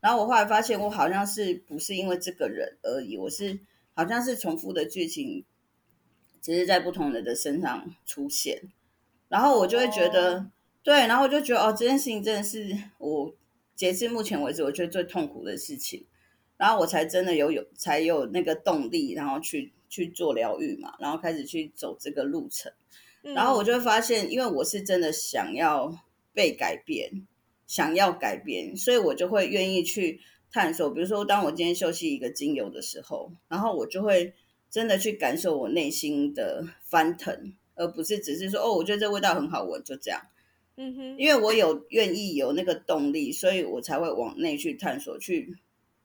[0.00, 3.60] 然后我后来发现我好像是不是因为这个人而已，我是
[3.92, 5.44] 好像是重复的剧情。
[6.44, 8.60] 只是在不同人的身上出现，
[9.28, 10.50] 然后我就会觉得，
[10.82, 13.34] 对，然后我就觉得，哦，这件事情真的是我
[13.74, 16.04] 截至目前为止我觉得最痛苦的事情，
[16.58, 22.70] 然后我才真的有有才有那个动力，然后去去做疗愈嘛，然后开始去走这个路程，
[23.22, 25.96] 然后我就会发现，因为我是真的想要
[26.34, 27.26] 被改变，
[27.66, 30.20] 想要改变，所以我就会愿意去
[30.52, 30.90] 探索。
[30.90, 34.34] 比如说，当我今天休息一个精油的时候，然后我就会。
[34.74, 40.20] 真的去感受我内心的翻腾，而不是只是说哦，我觉得这味道很好闻，就这样。
[40.74, 45.54] 嗯哼，因为我有愿意有那个动力，所以我才会往内去探索，去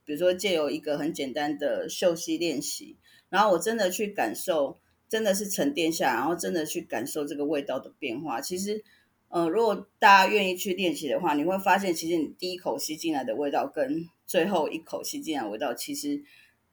[0.05, 2.95] 比如说借由一个很简单的嗅息练习，
[3.29, 4.77] 然后我真的去感受，
[5.07, 8.39] 真的是沉淀下，然后真的去感受这个味道的变化。
[8.39, 8.83] 其实，
[9.29, 16.23] 呃，如果大家愿意去练习的话，你会发现，其实你第一口吸进来的味道跟最后一口吸进来味道，其实。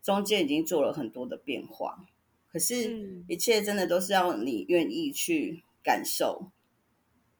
[0.06, 2.06] 中间已经做了很多的变化，
[2.52, 6.52] 可是，一切真的都是要你愿意去感受，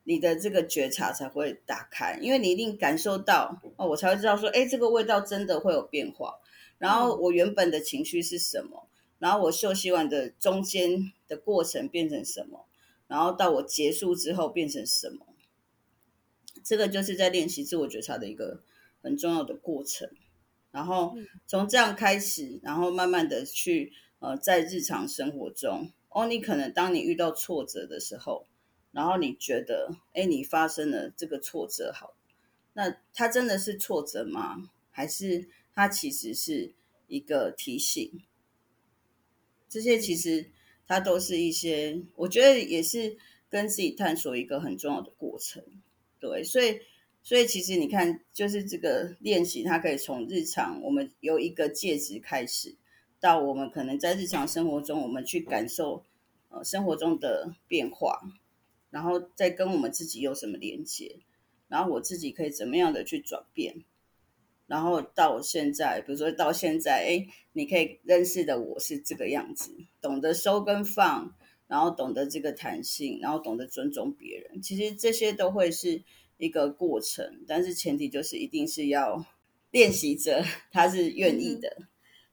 [0.02, 6.40] 你的这个觉察才会打开，因为你一定感受到哦，我才会知道说，哎，这个味道真的会有变化。
[6.78, 8.88] 然后我原本的情绪是什么？
[9.20, 12.66] 然后我休息完的中间的过程变成什么？
[13.06, 15.24] 然后到我结束之后变成什么？
[16.64, 18.64] 这个就是在练习自我觉察的一个
[19.00, 20.10] 很重要的过程。
[20.70, 28.46] 然后从这样开始，然后慢慢的去呃，在日常生活中，哦，你可能当你遇到挫折的时候，
[28.92, 32.14] 然后你觉得，哎，你发生了这个挫折，好，
[32.74, 34.70] 那它真的是挫折吗？
[34.90, 36.74] 还是它其实是
[37.06, 38.22] 一个提醒？
[39.68, 40.50] 这些其实
[40.86, 43.16] 它都是一些，我觉得也是
[43.48, 45.64] 跟自己探索一个很重要的过程，
[46.20, 46.80] 对，所以。
[47.26, 52.76] 所以其实你看，就是这个练习，它可以从日常我们由一个介质开始，
[53.18, 56.04] 到我们可能在日常生活中，我们去感受
[56.50, 58.22] 呃生活中的变化，
[58.90, 61.16] 然后再跟我们自己有什么连接，
[61.66, 63.74] 然后我自己可以怎么样的去转变，
[64.68, 71.34] 然后到现在，比如说到现在，哎，你可以认识的我是这个样子，懂得收跟放，
[71.66, 76.04] 然后懂得这个弹性，然后懂得尊重别人，其实这些都会是。
[76.38, 79.24] 一个过程，但是前提就是一定是要
[79.70, 81.76] 练习者他是愿意的，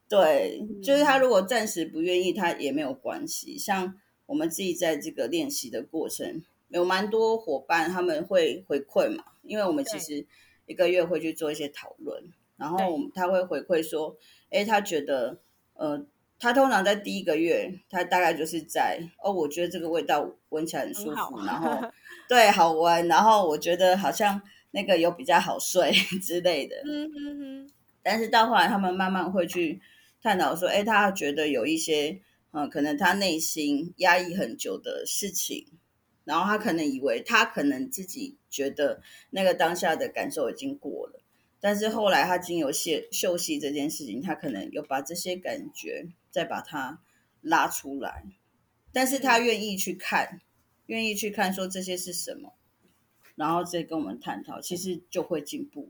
[0.08, 3.58] 对，就是他如果暂时不愿意，他也没有关系。
[3.58, 10.26] 像我们自己在这个练习的过程，有蛮多伙伴他们会回馈嘛，因为我们其实
[10.66, 12.24] 一个月会去做一些讨论，
[12.58, 12.78] 然后
[13.14, 14.18] 他会回馈说，
[14.50, 15.40] 哎，他觉得
[15.74, 16.06] 呃。
[16.40, 21.70] 他通常在第一个月，他大概就是在哦，我觉得这个味道闻起来很舒服，然后
[22.34, 24.42] 对好闻，然后我觉得好像
[24.72, 26.78] 那个有比较好睡 之类的。
[26.84, 27.70] 嗯嗯嗯。
[28.02, 29.80] 但是到后来，他们慢慢会去
[30.20, 32.20] 探讨说，哎，他觉得有一些
[32.52, 35.68] 嗯，可能他内心压抑很久的事情，
[36.24, 41.22] 然后他可能以为他可能自己觉得那个当下的感受已经过了。
[41.62, 47.00] 但是后来他经由嗅嗅息这件事情，他可能有把这些感觉再把它
[47.42, 48.24] 拉出来，
[48.92, 50.42] 但是他愿意去看，
[50.88, 52.54] 愿意去看说这些是什么，
[53.36, 55.90] 然后再跟我们探讨，其实就会进步。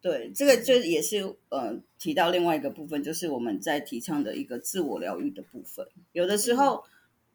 [0.00, 5.86] 对，这个就也是呃提到另外一个部分，就是我们在提倡的一个自我疗愈的部分。
[6.12, 6.84] 有的时候，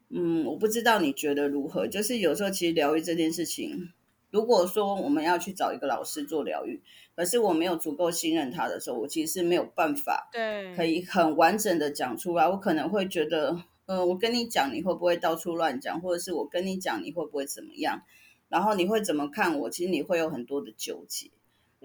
[0.08, 3.92] 嗯，我不知道你觉得如何，就是有时候其实疗愈这件事情。
[4.32, 6.82] 如果说我们要去找一个老师做疗愈，
[7.14, 12.48] 可是我没有足够信任他的时候，我其实是没有办法，对，可以很完整的讲出来。
[12.48, 18.02] 我可能会觉得，呃，我跟你讲，你会不会到处乱讲，或者是我跟你讲，你会不会怎么样？
[18.48, 19.70] 然后你会怎么看我？
[19.70, 21.30] 其实你会有很多的纠结。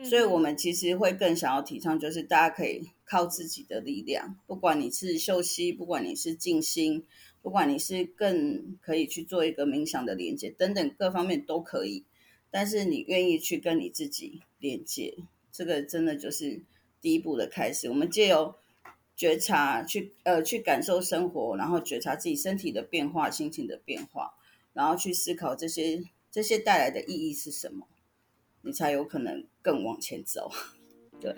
[0.03, 7.03] 所以，我们其实会更想要提倡，就是大家可以靠自己的力量，不管你是休息，不管你是静心，
[7.41, 12.05] 不管你是更可以去做一个冥想的连接等等各方面都可以，
[12.49, 15.15] 但是你愿意去跟你自己连接，
[15.51, 16.63] 这个真的就是
[17.01, 17.89] 第一步的开始。
[17.89, 18.55] 我们借由
[19.21, 24.33] 觉察去呃去感受生活，然后觉察自己身体的变化、心情的变化，
[24.73, 27.85] 然后去思考这些这些带来的意义是什么，
[28.63, 30.49] 你才有可能更往前走。
[31.19, 31.35] 对。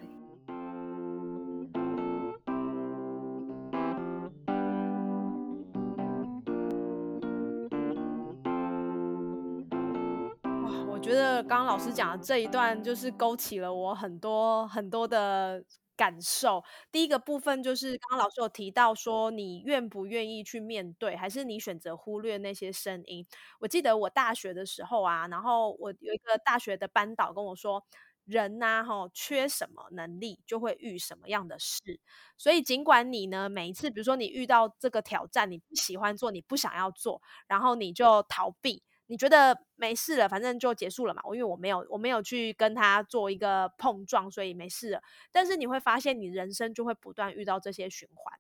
[11.01, 15.61] 觉得刚刚老师讲的这一段，就是勾起了我很多很多的
[15.95, 16.63] 感受。
[16.91, 23.25] 第一个部分就是刚刚老师有提到说，你愿不愿意去面对，还是你选择忽略那些声音？
[23.59, 27.83] 我记得我大学的时候啊，然后我有一个大学的班导跟我说，
[28.25, 31.99] 人呐，哈，缺什么能力就会遇什么样的事。
[32.37, 38.83] 所以尽管你呢，每一次，比如说你遇到这个挑战，你不喜欢做，你不想要做，然后你就逃避。
[39.13, 41.21] 你觉得没事了，反正就结束了嘛。
[41.23, 45.03] 我因为我没有我没有去跟他做一个碰撞，所以没事了。
[45.31, 48.39] 但是你会发现，你人生就会不断遇到这些循环，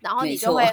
[0.00, 0.64] 然后你就会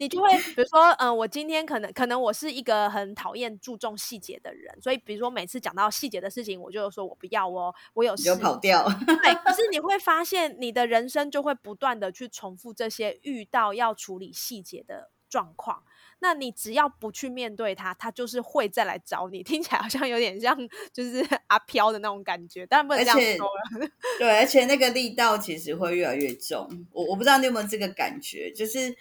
[0.00, 8.88] 你就会，比如说，嗯，我今天可能可能我是一个很讨厌注重细节的人，所以比如说每次讲到细节的事情，我就说我不要哦，我有有跑掉。
[9.06, 15.82] 对，可是你会 发现，你的人生就会不断的去重复这些遇到要处理细节的状况。
[16.22, 19.42] 那你只要不去面对他，他就是会再来找你。
[19.44, 20.56] 听起来好像有点像
[20.92, 23.90] 就是 阿飘的那种感觉，当然不能这样说了。
[24.20, 26.86] 对，而且那个力道其实会越来越重。
[26.92, 28.94] 我我不知道你有没有这个感觉，就是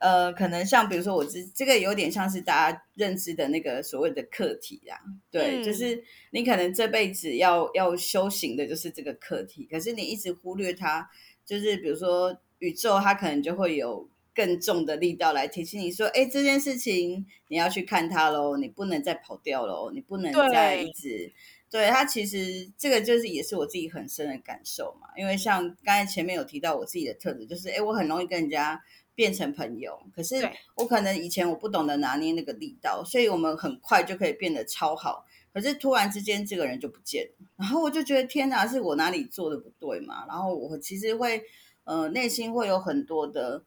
[0.00, 4.98] 呃，可能像比如说我这这个有点像是大家认知的那个所谓的课题啊。
[5.30, 6.02] 对，就是
[6.32, 11.08] 你可能这辈子要要修行的就是这个课题，可是你一直忽略它，
[11.46, 14.08] 就是比如说宇宙它可能就会有。
[14.34, 21.32] 更重的力道来提醒你说：“哎，这件事情你要去看它喽，你不能再跑掉喽，你不能再一直……
[21.70, 25.08] 对它其实这个就是也是我自己很深的感受嘛。
[25.16, 28.80] 因为像刚才前面有提到我自己的特质，就是哎，我很容易跟人家
[29.14, 30.36] 变成朋友，可是
[30.76, 35.24] 我可能以前我不懂得拿捏那个力道，所以我们很快就可以变得超好。
[35.52, 40.24] 可是突然之间这个人就不见了，然后我就觉得天哪，是我哪里做的不对嘛？
[40.28, 41.42] 然后我其实会
[41.84, 43.64] 呃内心会有很多的。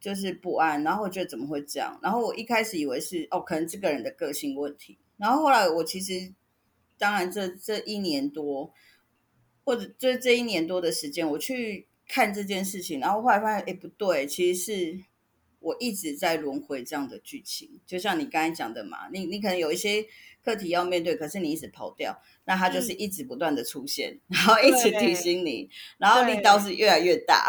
[0.00, 2.00] 就是不安，然后我觉得怎么会这样？
[2.02, 4.98] 然后我一开始以为是哦，可能这个人的个性问题。
[5.18, 6.32] 然后后来我其实，
[6.96, 8.72] 当然这这一年多，
[9.62, 15.00] 或者这这一年多的时间，我去看这件事情，然后后来发现，哎，不对，其实是
[15.58, 17.78] 我一直在轮回这样的剧情。
[17.86, 20.06] 就像你刚才讲的嘛，你你可能有一些
[20.42, 27.46] 课题要面对，可是你一直跑掉，那他就是一直不断的出现，然后一直提醒你，然后力道是越来越大。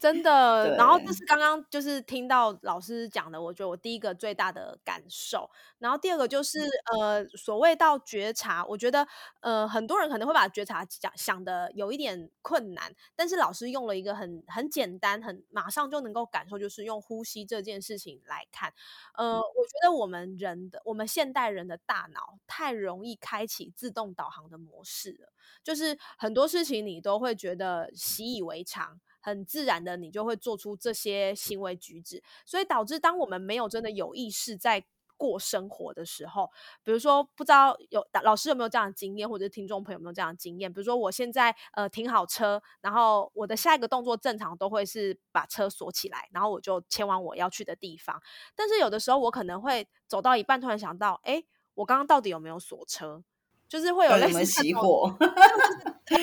[0.00, 5.50] 真的，然后这是刚刚就是听到老师讲的，我觉得我第一个最大的感受。
[5.78, 6.58] 然后第二个就是
[6.96, 9.06] 呃，所谓到觉察，我觉得
[9.40, 18.72] 呃，很多人可能会把觉察讲想的有一点困难，但是老师用了一个很很简单、很马上就能够感受，就是用呼吸这件事情来看。
[19.18, 25.30] 呃，我觉得我们人的我们现代人的大脑太容易开启自动导航的模式了，
[25.62, 28.98] 就是很多事情你都会觉得习以为常。
[29.20, 34.84] 很自然的，你就会做出这些行为举止，所以导致当我们没有真的有意识在
[35.16, 36.50] 过生活的时候，
[36.82, 48.18] 比如说不知道有老师有没有这样的经验，或者是听众朋友有没有这样的经验，比如说我现在呃停好车，然后我的下一个动作正常都会是把车锁起来，然后我就前往我要去的地方，
[48.56, 51.44] 但是有的时候我可能会走到一半，突然想到，哎，
[51.74, 53.22] 我刚刚到底有没有锁车？
[53.70, 55.16] 就是会有类似熄火，
[56.04, 56.18] 对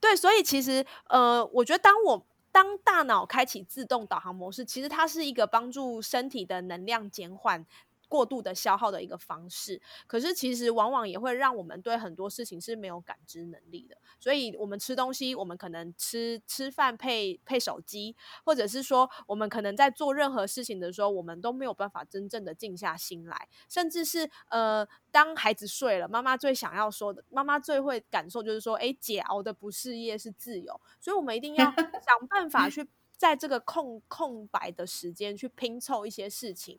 [0.00, 7.66] 对，所以其实呃，我觉得当我当大脑开启自动导航模式，其实它是一个帮助身体的能量减缓。
[8.08, 13.96] 过度的消耗的一个方式，可是其实往往也会让我们对很多事情是没有感知能力的。
[14.20, 23.48] 所以，我们吃东西，我们可能吃吃饭配配手机，或者是说，我们可能在做任何事情的时候，我们都没有办法真正的静下心来。
[23.68, 30.80] 甚至是呃，当孩子睡了，妈妈最想要说的，妈妈最会感受就是说，哎，姐熬的不是夜是自由。
[31.00, 31.64] 所以我们一定要
[32.00, 32.86] 想办法去
[33.16, 36.78] 在这个空空白的时间去拼凑一些事情。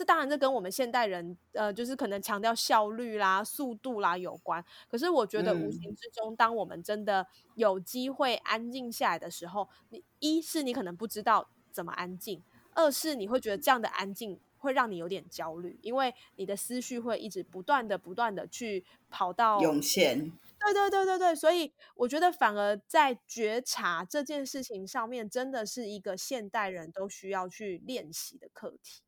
[0.00, 4.64] 这当然，这跟我们现代人，呃，就是可能强调效率啦、速度啦有关。
[4.88, 12.42] 可是我觉得，无形之中，当我们真的有机会安静下来的时候，你一是你可能不知道怎么安静，
[12.72, 20.32] 二是你会觉得这样的安静会让你有点焦虑，因为你的思绪会一直不断的、不断的去跑到涌现。
[20.58, 29.02] 对对对对对，所以我觉得反而在觉察这件事情上面，真的是一个现代人都需要去练习的课题。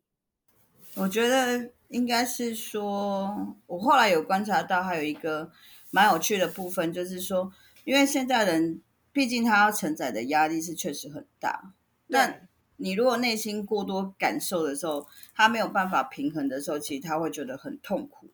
[0.94, 5.50] 我觉得应该是说，我后来有观察到，还有一个
[5.90, 7.50] 蛮有趣的部分，就是说，
[7.84, 8.80] 因为现在人
[9.10, 11.72] 毕竟他要承载的压力是确实很大，
[12.08, 12.34] 那
[12.76, 18.28] 你如果内心过多感受的时候，他没有办法平衡的时候，其实他会觉得很痛苦。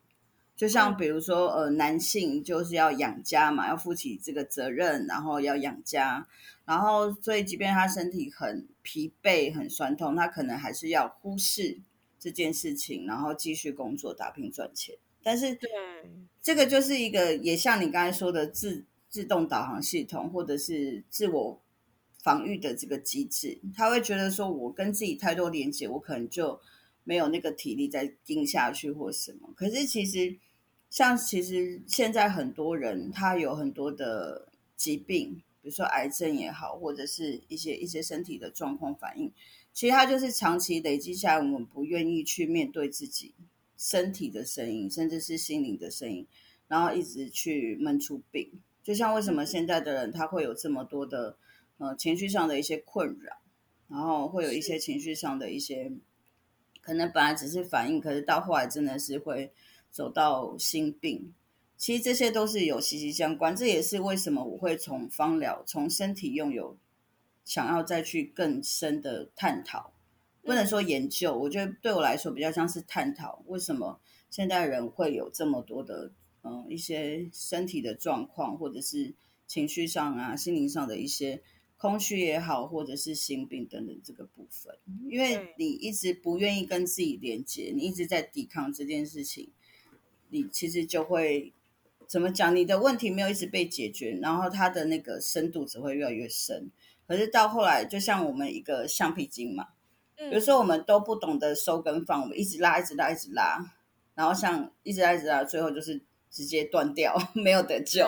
[0.57, 6.27] 就像比如说，呃，男性就是要养家嘛，要负起这个责任，然后要养家，
[6.65, 11.79] 然后所以即便他身体很疲惫、很酸痛，他可能还是要忽视。
[12.19, 15.71] 这件事情，然后继续工作打拼赚钱，但是对
[16.43, 21.61] 这个就是一个也像你刚才说的自自动导航系统，或者是自我
[22.23, 26.61] 防御的这个机制，他会觉得说我跟自己太多连接，我可能就
[27.05, 29.51] 没有那个体力再盯下去或什么。
[29.55, 30.37] 可是其实
[30.91, 39.33] 像其实现在很多人他有很多的疾病，比如说癌症也好，或者是一些一些身体的状况反应。
[39.79, 43.33] 其实它就是长期累积下来，我们不愿意去面对自己
[43.77, 46.27] 身体的声音，甚至是心灵的声音，
[46.67, 48.51] 然后一直去闷出病。
[48.83, 51.37] 就像为什么现在的人他会有这么多的
[51.77, 53.37] 呃情绪上的一些困扰，
[53.87, 55.93] 然后会有一些情绪上的一些
[56.81, 59.53] 可能本来只是反应，可是到后来真的是会
[59.93, 61.33] 走到心病。
[61.77, 63.55] 其实这些都是有息息相关。
[63.55, 66.77] 这也是为什么我会从芳疗，从身体用有。
[67.49, 69.91] 想要再去更深的探讨，
[70.43, 79.15] 不能说研究，我觉得对我来说比较像是探讨，为什么现代人会有这么多的嗯一些身体的状况，或者是
[79.47, 81.41] 情绪上啊、心灵上的一些
[81.79, 84.77] 空虚也好，或者是心病等等这个部分，
[85.09, 89.49] 因为你一直不愿意跟自己连接，你一直在抵抗这件事情，
[90.29, 91.55] 你其实就会
[92.07, 92.55] 怎么讲？
[92.55, 96.71] 你的问题没有一直被解决，然后它的那个深度只会越来越深。
[97.09, 99.69] 可是到后来，就像我们一个橡皮筋嘛，
[100.31, 103.59] 有时候我们都不懂得收跟放，我们一直拉，一直拉，一直拉，
[104.15, 105.99] 然后像一直拉，一直拉，最后就是
[106.31, 108.07] 直接断掉， 没有得救。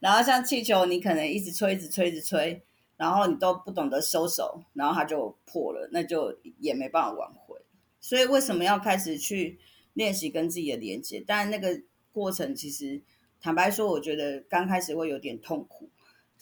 [0.00, 2.60] 然后像气球，你可能一直吹，一直吹，一直吹，
[2.96, 7.56] 然后你都不懂得收手，然后它就破了，那就也没办法挽回。
[8.00, 9.60] 所以为什么要开始去
[9.92, 11.22] 练习跟自己的连接？
[11.24, 11.80] 但那个
[12.10, 13.00] 过程其实，
[13.40, 15.88] 坦白说，我觉得刚开始会有点痛苦。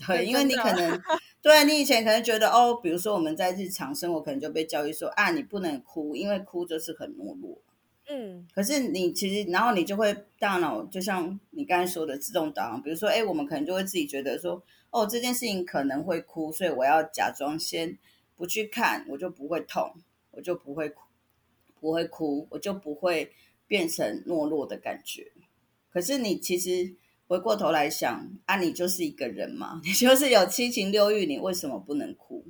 [0.06, 1.02] 对，因为你可能，
[1.40, 7.56] 对你以前可能觉得哦，比如说我们在日常生活可能就被教育说啊，你不能哭，因为哭就是很懦弱。
[8.08, 17.96] 嗯，可是你其实，然后你就会大脑就像你刚才说的自动导航，比如说，哎，我们可能就会自己觉得说，哦，这件事情可能会哭，所以我要假装先
[18.36, 19.94] 不去看，我就不会痛，
[20.32, 21.02] 我就不会哭，
[21.80, 23.30] 不会哭，我就不会
[23.66, 25.30] 变成懦弱的感觉。
[25.90, 26.96] 可是你其实。
[27.28, 32.46] 回过头来想，啊，你就是一个人嘛， 你就是有七情六欲，你为什么不能哭？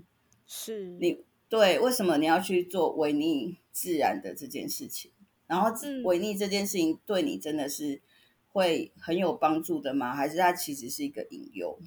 [0.47, 5.11] 是你对，为什么你要去做违逆自然的这件事情？
[5.49, 5.71] 然后
[6.05, 8.01] 违逆这件事情对你真的是
[8.47, 10.15] 会很有帮助的吗？
[10.15, 11.81] 还是它其实是一个引诱？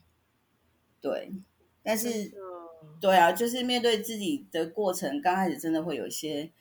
[0.99, 1.31] 对，
[1.81, 2.33] 但是
[2.99, 6.51] 对啊，就是面对自己的过程，刚开始真的会有一些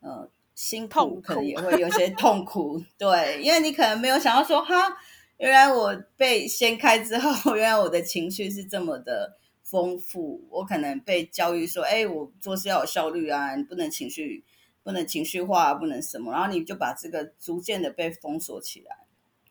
[0.00, 2.80] 呃心痛，可能也会有些痛苦。
[2.96, 4.96] 对，因为你可能没有想到说哈。
[5.40, 10.46] 原来我被掀开之后， 原来我的情绪是这么的丰富。
[10.50, 14.44] 我可能被教育说：“哎，我做事要有效率啊，你不能情绪，
[14.82, 18.98] 不能情绪化，不能什么。”然后你就把这个逐渐的被封锁起来。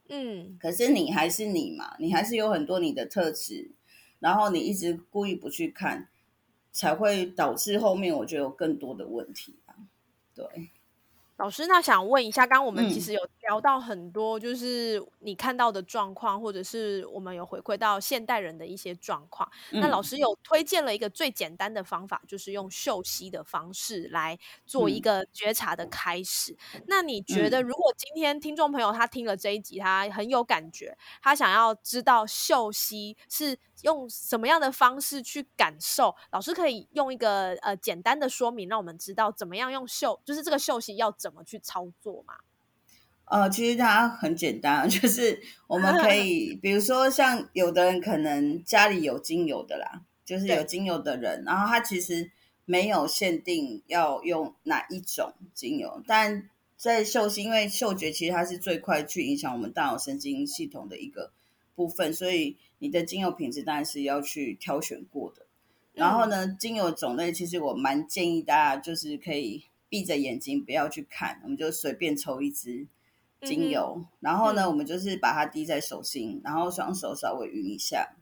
[0.09, 3.71] 嗯，可是你还是你嘛，你还是有很多你的特质，
[4.19, 6.07] 然后你一直故意不去看，
[6.71, 9.73] 才会导致后面我觉得有更多的问题啊。
[10.35, 10.45] 对。
[11.37, 19.49] 老师，那想问一下，刚刚我们其实有聊到很多，就是你看到的状况，或者是我们有回馈到现代人的一些状况。
[19.71, 24.37] 那老师有推荐了一个最简单的方法，就是用嗅息的方式来
[24.67, 26.55] 做一个觉察的开始。
[26.85, 33.57] 那你觉得，如果今天听众朋友他听了这一集，他很有感觉，他想要知道嗅息是？
[33.83, 36.13] 用什么样的方式去感受？
[36.31, 42.33] 老师可以用一个呃简单的说明，让我们知道怎么样用嗅，就是这个嗅息要怎么去操作嘛？
[43.29, 52.31] 呃，其实它很简单， 就是我们可 以，比如说像有的人可能家里有精油的啦，就是有精油的人，然后他其实
[52.65, 61.31] 没有限定要用哪一种精油，但在嗅息，因为嗅觉其实它是最快去影响我们大脑神经系统的一个
[61.75, 62.57] 部分，所以。
[62.81, 65.45] 你的精油品质当然是要去挑选过的，
[65.93, 72.87] 然后呢，精油种类其实我蛮建议大家就是可以闭着眼睛不要去看，我们就随便抽一支，
[73.41, 78.15] 精油，然后呢，我们就是把它滴在手心，然后双手稍微匀一下，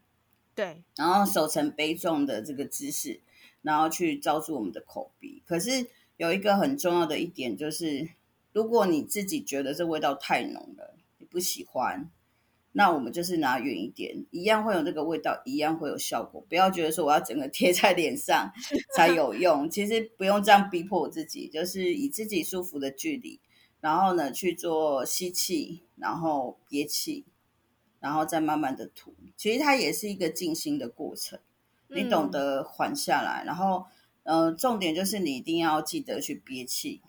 [0.53, 3.21] 对，然后手呈杯状的这个姿势，
[3.61, 5.41] 然后去罩住我们的口鼻。
[5.45, 5.87] 可是
[6.17, 8.09] 有一个很重要的一点就是，
[8.53, 12.09] 如果你自己觉得这味道太浓了，你不喜欢。
[12.73, 16.45] 那我们就是拿远一点，一样会有那个味道，一样会有效果。
[16.47, 18.51] 不要觉得说我要整个贴在脸上
[18.95, 23.39] 才有用，其实不用这样逼迫我自己，就是以自己舒服的距离，
[23.81, 27.25] 然后呢去做吸气，然后憋气，
[27.99, 29.15] 然后再慢慢的吐。
[29.35, 31.39] 其实它也是一个静心的过程，
[31.87, 33.85] 你懂得缓下来，然后
[34.23, 37.01] 呃，重点就是你一定要记得去憋气，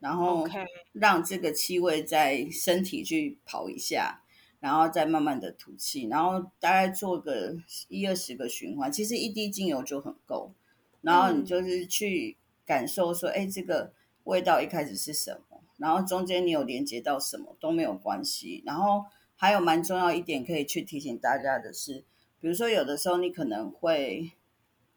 [0.00, 0.46] 然后
[0.92, 4.18] 让这个气味在身体去跑一下。
[4.62, 7.56] 然后再慢慢的吐气，然后大概做个
[7.88, 10.52] 一二十个循环，其实一滴精油就很够。
[11.00, 13.92] 然后你就是去感受说，哎，这个
[14.24, 18.62] 味道一开始是什么，然后中间你有连接到什么都没有关系。
[18.64, 19.04] 然后
[19.36, 22.04] 还有蛮重要一点可以去提醒大家的是，
[22.40, 24.32] 比如说有的时候你可能会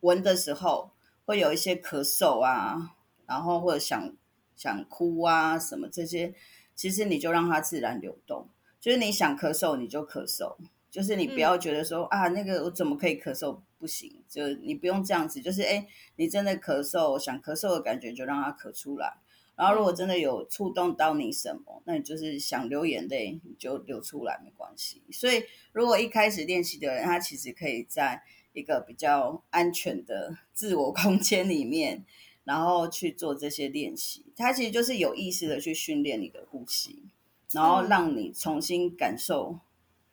[0.02, 0.92] 闻的时候
[1.26, 2.96] 会有一些咳嗽啊，
[3.26, 4.16] 然后或者想
[4.56, 6.34] 想哭啊什么这些，
[6.76, 8.48] 其实你就让它自然流动。
[8.80, 10.56] 就是你想咳嗽你就咳嗽，
[10.96, 15.86] 就是你不要觉得说啊那个我怎么可以咳嗽不行，就你不用这样子，就是哎
[16.16, 19.18] 你真的咳嗽想咳嗽的感觉就让它咳出来，
[19.58, 25.02] 然后如果真的有触动到你什么，那你就是想流眼泪你就流出来没关系。
[25.12, 25.44] 所以
[25.74, 28.24] 如果一开始练习的人，他其实可以在
[28.54, 32.06] 一个比较安全的自我空间里面，
[32.46, 37.04] 然后去做这些练习，它其实就是有意识的去训练你的呼吸。
[37.52, 39.60] 然后让你重新感受，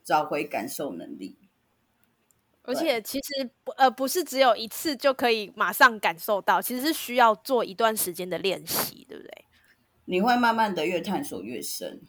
[0.04, 1.36] 找回感受能力。
[2.64, 9.44] 而且其实不呃不是只有一次就可以马上感受到，其实是需要做一段时间的练习，对不对？
[10.04, 12.00] 你会慢慢的越探索越深，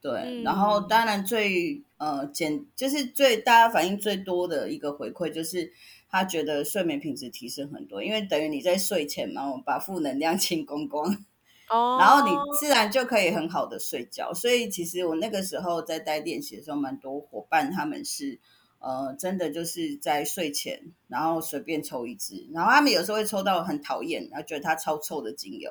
[0.00, 0.42] 对。
[0.42, 5.72] 然后当然最呃简就是最大家反应最多的一个回馈就是
[6.08, 11.24] 他觉得睡眠品质提升很多，因为等于你在睡前嘛，我们把负能量 清光光。
[11.70, 18.40] 然后你自然就可以很好的睡觉，所以其实我那个时候在带练习的时候，蛮多伙伴他们是，
[18.80, 25.70] 呃，真的就是在睡前，然后随便抽一支，然后他们有时候会抽到很讨厌，然后觉得它超臭的精油，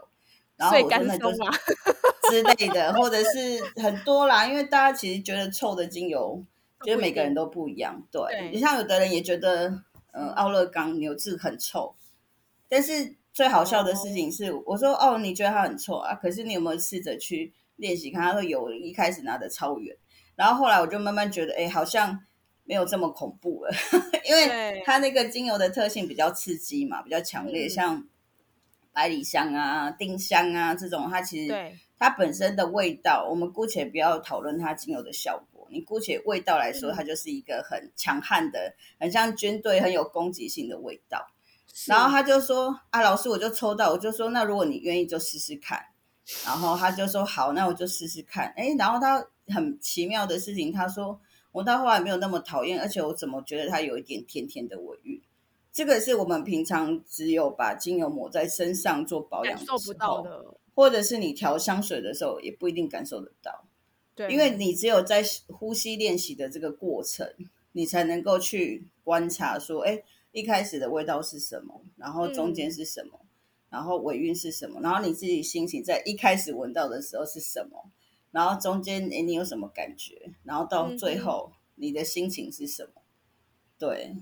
[0.56, 1.38] 然后我真的就是
[2.32, 6.42] 之类的，或者 是很多啦，因为大家其实觉得臭的精油，
[6.86, 9.84] 觉得每个人都不一样，对，你像有的人也觉得，
[10.14, 11.94] 呃，奥勒冈牛至很臭，
[12.70, 13.19] 但是。
[13.40, 16.14] 最好笑的事情是，我说哦，你觉得它很臭啊？
[16.14, 18.22] 可是你有没有试着去练习看？
[18.22, 19.96] 他说有，一开始拿的超远，
[20.36, 22.20] 然后后来我就慢慢觉得，哎，好像
[22.66, 23.72] 没有这么恐怖了，
[24.28, 28.06] 因为它那个精油的特性比较刺激嘛，比较强烈，像
[28.92, 31.56] 百里香啊、丁香啊这种，它其实
[31.98, 41.26] 它本身的味道，我们姑且不要讨论它精油的效果，你姑且味道来说，它就是一个很强悍的，很像军队，很有攻击性的味道。
[41.88, 45.80] 然后他就说：“啊，老师，我就抽到，我就说，那如果你愿意，就试试看。”
[46.46, 51.20] 然后他就说：“好，那我就试试看。”哎，然后他很奇妙的事情，他说
[51.54, 55.22] ：“我到后来没有那么讨厌，而且我怎么觉得他有一点甜甜的尾韵？
[55.72, 60.46] 这个是我们平常只有把精油抹在身上做保养受不到的，
[60.76, 63.66] 或者是你调香水的时候也不一定感受得到。
[64.16, 67.28] 对，因为你只有在呼吸练习的这个过程，
[67.72, 71.82] 你才能够去观察说，哎。”一开始的味道是什么？
[71.98, 73.20] 然后中间是什么？
[73.70, 74.80] 然后尾韵是什么？
[74.82, 77.90] 然后你自己心情在一开始闻到的时候是什么？
[78.32, 80.32] 然后中间哎，你有什么感觉？
[80.44, 83.02] 然后到最后你的心情是什么？
[83.78, 84.16] 对，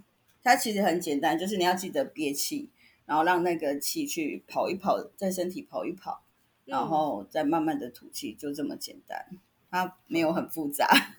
[0.44, 2.70] 它其实很简单，就是你要记得憋气，
[3.06, 6.24] 然后让那个气去跑一跑，在身体跑一跑，
[6.64, 9.38] 然后再慢慢的吐气，就这么简单，
[9.70, 11.17] 它没有很复杂。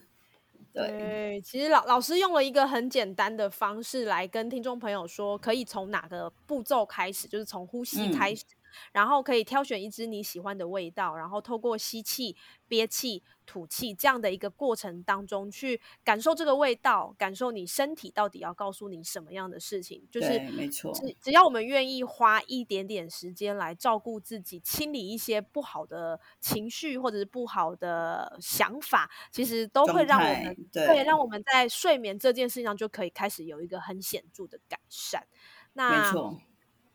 [0.72, 8.44] 对，其实老老师用了一个很简单的方式来跟听众朋友说，可以从哪个步骤开始，就是从呼吸开始。
[8.92, 20.06] 然后可以挑选一支你喜欢的味道，然后透过吸气、憋气、吐气这样的一个过程当中去感受这个味道，感受你身体到底要告诉你什么样的事情。
[20.10, 35.26] 就是没错，只只要我们愿意花一点点时间来照顾自己，清理一些不好的情绪或者是不好的想法，其实都会让我们对让我们在睡眠这件事情上就可以开始有一个很显著的改善。
[35.74, 36.38] 那没错。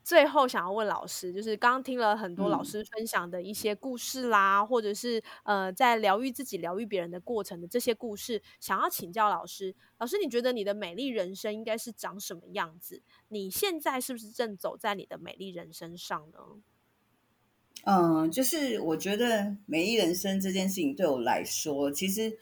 [0.04, 13.02] 最后想要问老师，就是刚刚听了很多老师分享的一些故事啦，或者是呃在疗愈自己、疗愈别人的过程的这些故事，想要请教老师，老师你觉得你的美丽人生应该是长什么样子？
[13.30, 16.40] 你现在是不是正走在你的美丽人生上呢？
[17.86, 22.38] 嗯，就是我觉得美丽人生这件事情对我来说，其实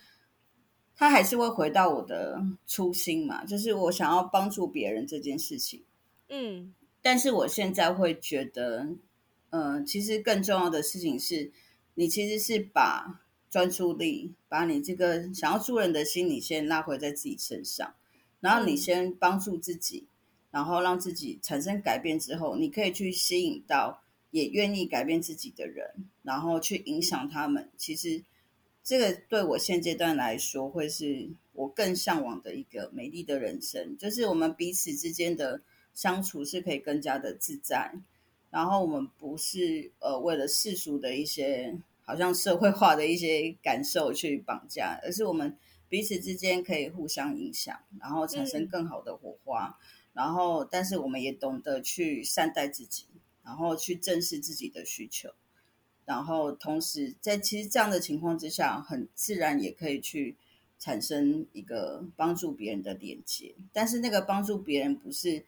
[0.95, 5.83] 它还是会回到我的初心嘛，就是我想要帮助别人这件事情。
[6.29, 8.89] 嗯，但是我现在会觉得，
[9.49, 11.51] 嗯，其实更重要的事情是，
[11.95, 17.95] 你其实是把专注力，把你这个想要助人的心，你先拉回在自己身上，
[18.39, 20.07] 然后你先帮助自己，
[20.51, 24.01] 然后让自己产生改变之后，你可以去吸引到。
[24.31, 27.69] 也愿意改变自己的人，然后去影响他们。
[27.75, 28.23] 其实，
[28.81, 33.97] 这个对我现阶段来说，会是我更向往的一个美丽的人生。
[33.97, 35.59] 就是我们彼此之间的
[35.93, 37.93] 相处是可以更加的自在，
[38.49, 45.57] 然后我们不是呃为了世俗的一些好像社会化的一些感受去绑架，而是我们
[45.89, 49.77] 彼此之间可以互相影响，然后产生更好的火花。
[50.13, 53.05] 然后，但是我们也懂得去善待自己。
[53.43, 55.31] 然后去正视自己的需求，
[56.05, 60.37] 然后同时在其实这样的情况之下，很自然也可以去
[60.77, 63.55] 产生一个帮助别人的连接。
[63.73, 65.43] 但是那个帮助别人不是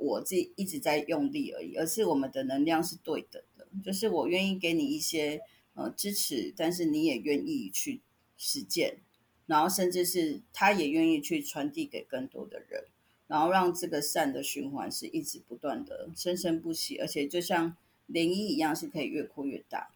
[0.00, 5.40] 我自己一直在用力而已，而是我们的能量是对等的，就是我愿意给你一些
[5.74, 8.00] 呃支持，但是你也愿意去
[8.36, 8.98] 实践，
[9.46, 12.84] 然后甚至是他也愿意去传递给更多的人。
[13.26, 17.76] 然后让这个善的循环是一直不断的生生不息，而且就像
[18.08, 19.92] 涟漪一样，是可以越扩越大。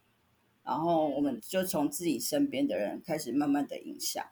[0.63, 4.25] 然后我们就从自己身边的人开始慢慢的影响，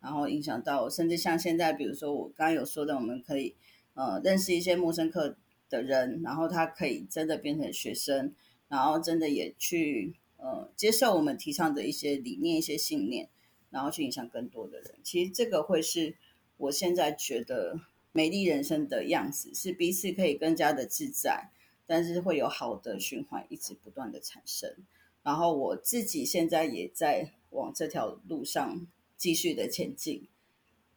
[0.00, 3.54] 然后影响到甚至像现在，比如说我刚刚有说的，我们可以
[3.98, 5.36] 呃认识一些陌生客
[5.68, 8.32] 的人，然后他可以真的变成学生，
[8.68, 13.28] 然后真的也去呃接受我们提倡的一些理念、一些信念，
[13.70, 14.94] 然后去影响更多的人。
[15.02, 16.14] 其实这个会是
[16.56, 17.80] 我现在觉得。
[18.10, 21.50] 美丽人生的样子是彼此可以更加的自在，
[21.86, 24.74] 但是会有好的循环一直不断的产生。
[25.22, 30.26] 然后我自己现在也在往这条路上继续的前进。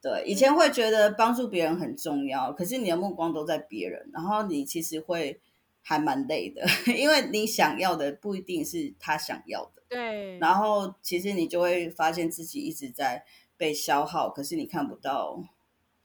[0.02, 5.40] 对，以前会觉得帮助别人很重要，可是你的目光都在别人，然后你其实会
[5.82, 6.66] 还蛮累的，
[6.98, 9.84] 因为你想要的不一定是他想要的。
[9.90, 10.40] 对。
[10.40, 13.24] 然后其实你就会发现自己一直在
[13.56, 15.44] 被消耗，可是你看不到。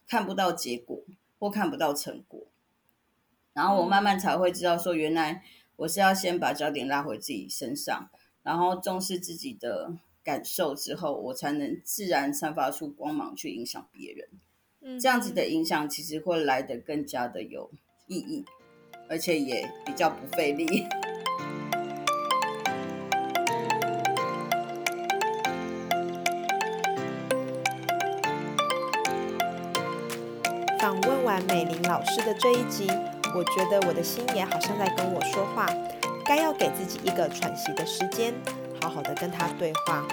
[0.09, 1.03] 看不到结果
[1.41, 2.41] 或看不到成果，
[3.55, 5.43] 然后我慢慢才会知道说，原来
[5.75, 8.09] 我是要先把焦点拉回自己身上，
[8.45, 9.97] 然后重视自己的
[10.27, 14.29] 感受之后，我才能自然散发出光芒去影响别人。
[14.83, 17.71] 嗯，这样子的影响其实会来得更加的有
[18.09, 18.45] 意义，
[19.09, 20.85] 而且也比较不费力。
[30.81, 32.89] 访问完美玲老师的这一集，
[33.33, 35.69] 我觉得我的心也好像在跟我说话，
[36.25, 38.35] 该要给自己一个喘息的时间，
[38.81, 40.07] 好好的跟他对话。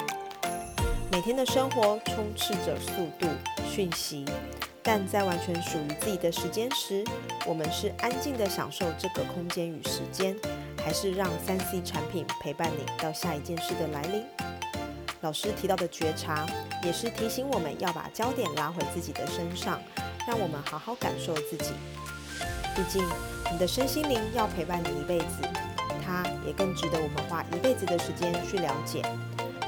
[1.11, 3.27] 每天的生活充斥着速度、
[3.69, 4.25] 讯息，
[4.81, 7.03] 但在完全属于自己的时间时，
[7.45, 10.35] 我们是安静的享受这个空间与时间，
[10.83, 14.23] 还是让三 C 产品陪伴你到下一件事的来临？
[15.21, 16.45] 老师提到的觉察，
[16.83, 19.79] 也是提醒我们要把焦点拉回自己的身上。
[20.25, 21.73] 让我们好好感受自己。
[22.73, 23.03] 毕竟，
[23.51, 25.35] 你的身心灵要陪伴你一辈子，
[26.13, 29.01] 它也更值得我们花一辈子的时间去了解、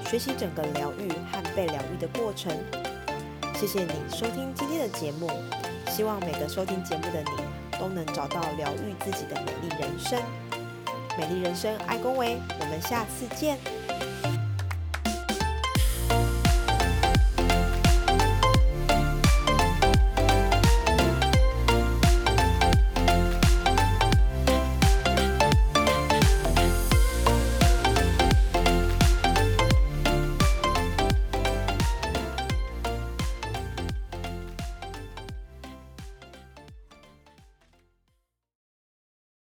[0.07, 2.55] 学习整个疗愈和被疗愈的过程。
[3.55, 5.27] 谢谢你收听今天的节目，
[5.87, 10.21] 希望每个收听节目的你都能找到疗愈自己的美丽人生。
[11.17, 13.57] 美丽人生，爱恭维，我们下次见。